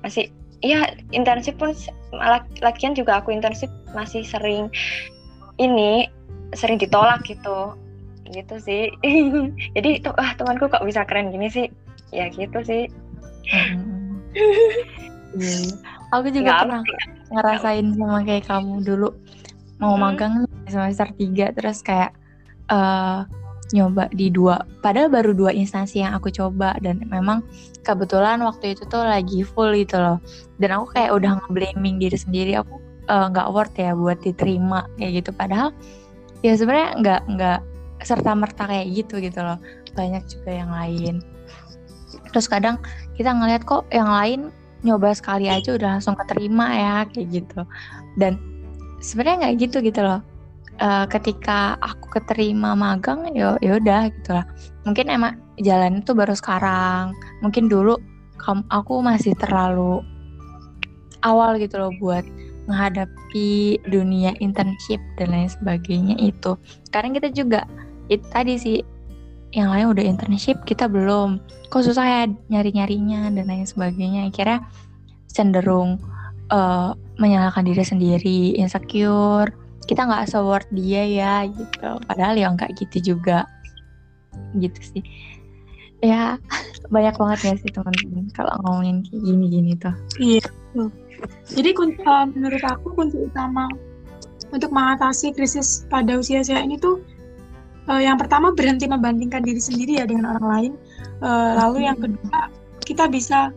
Masih 0.00 0.30
ya 0.64 0.88
internship 1.12 1.60
pun 1.60 1.76
malah 2.16 2.40
lagian 2.64 2.96
juga 2.96 3.20
aku 3.20 3.34
internship 3.34 3.68
masih 3.92 4.24
sering 4.24 4.72
ini 5.60 6.08
sering 6.56 6.80
ditolak 6.80 7.22
gitu. 7.26 7.74
Gitu 8.30 8.54
sih. 8.62 8.88
Jadi 9.76 10.00
tuh 10.02 10.14
ah 10.16 10.32
temanku 10.34 10.66
kok 10.70 10.84
bisa 10.86 11.04
keren 11.04 11.30
gini 11.30 11.50
sih? 11.52 11.66
Ya 12.14 12.30
gitu 12.32 12.62
sih. 12.64 12.88
Hmm. 13.52 14.22
aku 16.20 16.28
juga 16.30 16.50
Gak 16.54 16.60
pernah 16.66 16.82
ngerasain 17.34 17.86
sama 17.98 18.18
kayak 18.22 18.44
kamu 18.46 18.74
dulu. 18.86 19.08
Mau 19.82 19.94
hmm. 19.98 20.02
magang 20.02 20.34
semester 20.70 21.10
3 21.10 21.56
terus 21.56 21.82
kayak 21.82 22.14
uh, 22.70 23.26
nyoba 23.74 24.06
di 24.12 24.28
dua 24.28 24.60
padahal 24.84 25.08
baru 25.08 25.32
dua 25.32 25.50
instansi 25.50 26.04
yang 26.04 26.14
aku 26.14 26.28
coba 26.28 26.76
dan 26.84 27.00
memang 27.08 27.42
kebetulan 27.82 28.38
waktu 28.44 28.76
itu 28.76 28.86
tuh 28.86 29.02
lagi 29.02 29.42
full 29.42 29.74
gitu 29.74 29.98
loh. 29.98 30.18
Dan 30.62 30.78
aku 30.78 30.94
kayak 30.94 31.10
udah 31.16 31.40
ngeblaming 31.42 31.98
diri 31.98 32.14
sendiri 32.14 32.52
aku 32.60 32.78
eh, 33.10 33.26
nggak 33.34 33.48
uh, 33.48 33.52
worth 33.52 33.74
ya 33.74 33.92
buat 33.96 34.20
diterima 34.22 34.86
kayak 35.00 35.24
gitu. 35.24 35.30
Padahal 35.34 35.74
ya 36.44 36.54
sebenarnya 36.54 36.90
nggak 37.02 37.20
nggak 37.34 37.60
serta 38.04 38.30
merta 38.36 38.64
kayak 38.68 38.86
gitu 38.94 39.18
gitu 39.18 39.40
loh. 39.42 39.58
Banyak 39.96 40.22
juga 40.28 40.50
yang 40.54 40.70
lain. 40.70 41.24
Terus 42.30 42.46
kadang 42.46 42.78
kita 43.18 43.32
ngeliat 43.34 43.66
kok 43.66 43.84
yang 43.90 44.08
lain 44.08 44.54
nyoba 44.84 45.16
sekali 45.16 45.48
aja 45.48 45.74
udah 45.74 45.98
langsung 45.98 46.14
keterima 46.14 46.66
ya 46.76 46.96
kayak 47.08 47.42
gitu. 47.42 47.60
Dan 48.20 48.38
sebenarnya 49.00 49.48
nggak 49.48 49.56
gitu 49.64 49.76
gitu 49.80 50.00
loh. 50.04 50.20
Uh, 50.74 51.06
ketika 51.06 51.78
aku 51.78 52.18
keterima 52.18 52.74
magang 52.74 53.30
ya 53.34 53.54
udah 53.58 54.10
gitu 54.10 54.30
lah. 54.34 54.46
Mungkin 54.84 55.06
emang 55.08 55.40
jalan 55.62 56.02
itu 56.04 56.12
baru 56.12 56.34
sekarang. 56.36 57.16
Mungkin 57.40 57.72
dulu 57.72 57.96
aku 58.68 59.00
masih 59.00 59.32
terlalu 59.40 60.04
awal 61.24 61.56
gitu 61.56 61.80
loh 61.80 61.94
buat 62.02 62.26
menghadapi 62.68 63.80
dunia 63.88 64.36
internship 64.40 65.00
dan 65.16 65.32
lain 65.32 65.48
sebagainya 65.48 66.16
itu. 66.20 66.56
Karena 66.92 67.16
kita 67.16 67.28
juga 67.32 67.64
itu 68.12 68.24
tadi 68.28 68.54
sih 68.60 68.78
yang 69.54 69.70
lain 69.70 69.94
udah 69.94 70.04
internship 70.04 70.58
kita 70.66 70.90
belum. 70.90 71.38
Kok 71.70 71.82
susah 71.86 72.04
ya 72.04 72.22
nyari 72.50 72.74
nyarinya 72.74 73.30
dan 73.30 73.46
lain 73.46 73.64
sebagainya. 73.64 74.28
Akhirnya 74.28 74.66
cenderung 75.30 76.02
uh, 76.50 76.92
menyalahkan 77.22 77.62
diri 77.62 77.86
sendiri 77.86 78.58
insecure. 78.58 79.54
Kita 79.86 80.10
nggak 80.10 80.26
seword 80.26 80.66
dia 80.74 81.06
ya 81.06 81.34
gitu. 81.46 81.88
Padahal 82.10 82.34
ya 82.34 82.50
nggak 82.50 82.74
gitu 82.82 83.14
juga. 83.14 83.46
Gitu 84.58 84.80
sih. 84.82 85.02
Ya 86.02 86.36
banyak 86.94 87.14
banget 87.14 87.38
ya 87.46 87.54
sih 87.62 87.70
teman-teman 87.70 88.26
kalau 88.34 88.52
ngomongin 88.66 89.06
kayak 89.06 89.22
gini-gini 89.22 89.72
tuh. 89.78 89.94
Iya 90.18 90.44
jadi 91.54 91.70
kunci, 91.72 92.00
uh, 92.04 92.26
menurut 92.28 92.62
aku 92.66 92.92
kunci 92.96 93.16
utama 93.20 93.70
untuk 94.50 94.70
mengatasi 94.70 95.34
krisis 95.34 95.86
pada 95.88 96.18
usia-usia 96.18 96.60
ini 96.62 96.78
tuh 96.78 97.00
uh, 97.88 98.00
yang 98.00 98.16
pertama 98.16 98.52
berhenti 98.52 98.88
membandingkan 98.88 99.44
diri 99.44 99.60
sendiri 99.60 100.02
ya 100.02 100.04
dengan 100.08 100.36
orang 100.36 100.46
lain. 100.46 100.72
Uh, 101.20 101.56
lalu 101.58 101.88
yang 101.88 101.96
kedua 101.98 102.52
kita 102.84 103.08
bisa 103.08 103.50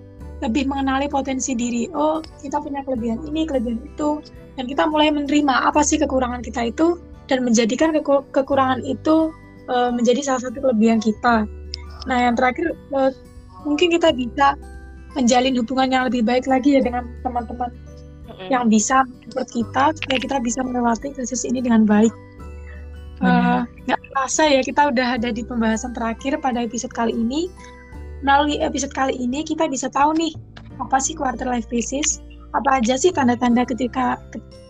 lebih 0.46 0.70
mengenali 0.70 1.10
potensi 1.10 1.58
diri. 1.58 1.90
Oh, 1.98 2.22
kita 2.40 2.62
punya 2.62 2.86
kelebihan 2.86 3.26
ini, 3.26 3.50
kelebihan 3.50 3.82
itu, 3.82 4.22
dan 4.56 4.66
kita 4.70 4.86
mulai 4.86 5.10
menerima 5.10 5.66
apa 5.66 5.82
sih 5.82 5.98
kekurangan 5.98 6.46
kita 6.46 6.70
itu 6.70 7.02
dan 7.28 7.44
menjadikan 7.44 7.92
keku 7.92 8.24
kekurangan 8.32 8.86
itu 8.86 9.34
uh, 9.68 9.90
menjadi 9.92 10.24
salah 10.24 10.42
satu 10.48 10.62
kelebihan 10.62 11.02
kita. 11.02 11.50
Nah, 12.08 12.18
yang 12.18 12.38
terakhir 12.38 12.72
uh, 12.94 13.12
mungkin 13.66 13.92
kita 13.92 14.13
bisa 14.13 14.56
menjalin 15.18 15.58
hubungan 15.58 15.90
yang 15.90 16.04
lebih 16.06 16.22
baik 16.22 16.46
lagi 16.46 16.78
ya 16.78 16.82
dengan 16.86 17.10
teman-teman 17.26 17.74
yang 18.54 18.70
bisa 18.70 19.02
mensupport 19.02 19.50
kita 19.50 19.84
supaya 19.98 20.18
kita 20.22 20.38
bisa 20.46 20.60
melewati 20.62 21.10
krisis 21.18 21.42
ini 21.42 21.60
dengan 21.66 21.90
baik. 21.90 22.13
Nggak 23.21 23.99
uh, 23.99 24.08
terasa 24.13 24.43
ya 24.45 24.62
kita 24.62 24.93
udah 24.93 25.17
ada 25.17 25.30
di 25.34 25.41
pembahasan 25.41 25.93
terakhir 25.97 26.38
pada 26.41 26.62
episode 26.62 26.93
kali 26.93 27.13
ini. 27.13 27.49
Melalui 28.25 28.58
episode 28.62 28.93
kali 28.97 29.13
ini 29.13 29.45
kita 29.45 29.69
bisa 29.69 29.89
tahu 29.93 30.13
nih 30.17 30.34
apa 30.77 30.97
sih 31.01 31.13
quarter 31.17 31.45
life 31.45 31.69
crisis, 31.69 32.21
apa 32.53 32.82
aja 32.82 32.97
sih 32.97 33.13
tanda-tanda 33.13 33.65
ketika 33.65 34.17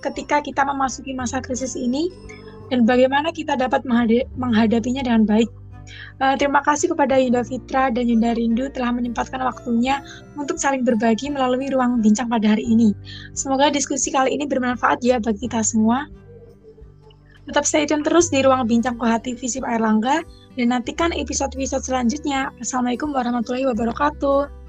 ketika 0.03 0.43
kita 0.43 0.62
memasuki 0.67 1.15
masa 1.15 1.39
krisis 1.43 1.75
ini 1.75 2.12
dan 2.71 2.83
bagaimana 2.83 3.31
kita 3.31 3.55
dapat 3.55 3.83
menghadapinya 4.36 5.03
dengan 5.03 5.23
baik. 5.23 5.47
Uh, 6.19 6.36
terima 6.36 6.60
kasih 6.67 6.91
kepada 6.91 7.15
Yunda 7.15 7.47
Fitra 7.47 7.88
dan 7.95 8.03
Yunda 8.12 8.36
Rindu 8.36 8.67
telah 8.75 8.91
menyempatkan 8.91 9.39
waktunya 9.39 10.03
untuk 10.36 10.60
saling 10.60 10.83
berbagi 10.83 11.31
melalui 11.31 11.71
ruang 11.71 12.03
bincang 12.03 12.27
pada 12.27 12.51
hari 12.51 12.67
ini. 12.67 12.91
Semoga 13.31 13.71
diskusi 13.71 14.12
kali 14.12 14.36
ini 14.36 14.43
bermanfaat 14.43 14.99
ya 14.99 15.15
bagi 15.23 15.47
kita 15.47 15.63
semua. 15.63 16.03
Tetap 17.47 17.63
stay 17.63 17.88
tune 17.88 18.03
terus 18.03 18.27
di 18.27 18.43
ruang 18.43 18.67
bincang 18.67 18.99
Kohati 18.99 19.31
Visip 19.39 19.63
Air 19.63 19.79
Langga 19.79 20.19
dan 20.60 20.75
nantikan 20.75 21.15
episode-episode 21.15 21.79
selanjutnya. 21.88 22.51
Assalamualaikum 22.60 23.15
warahmatullahi 23.15 23.71
wabarakatuh. 23.71 24.66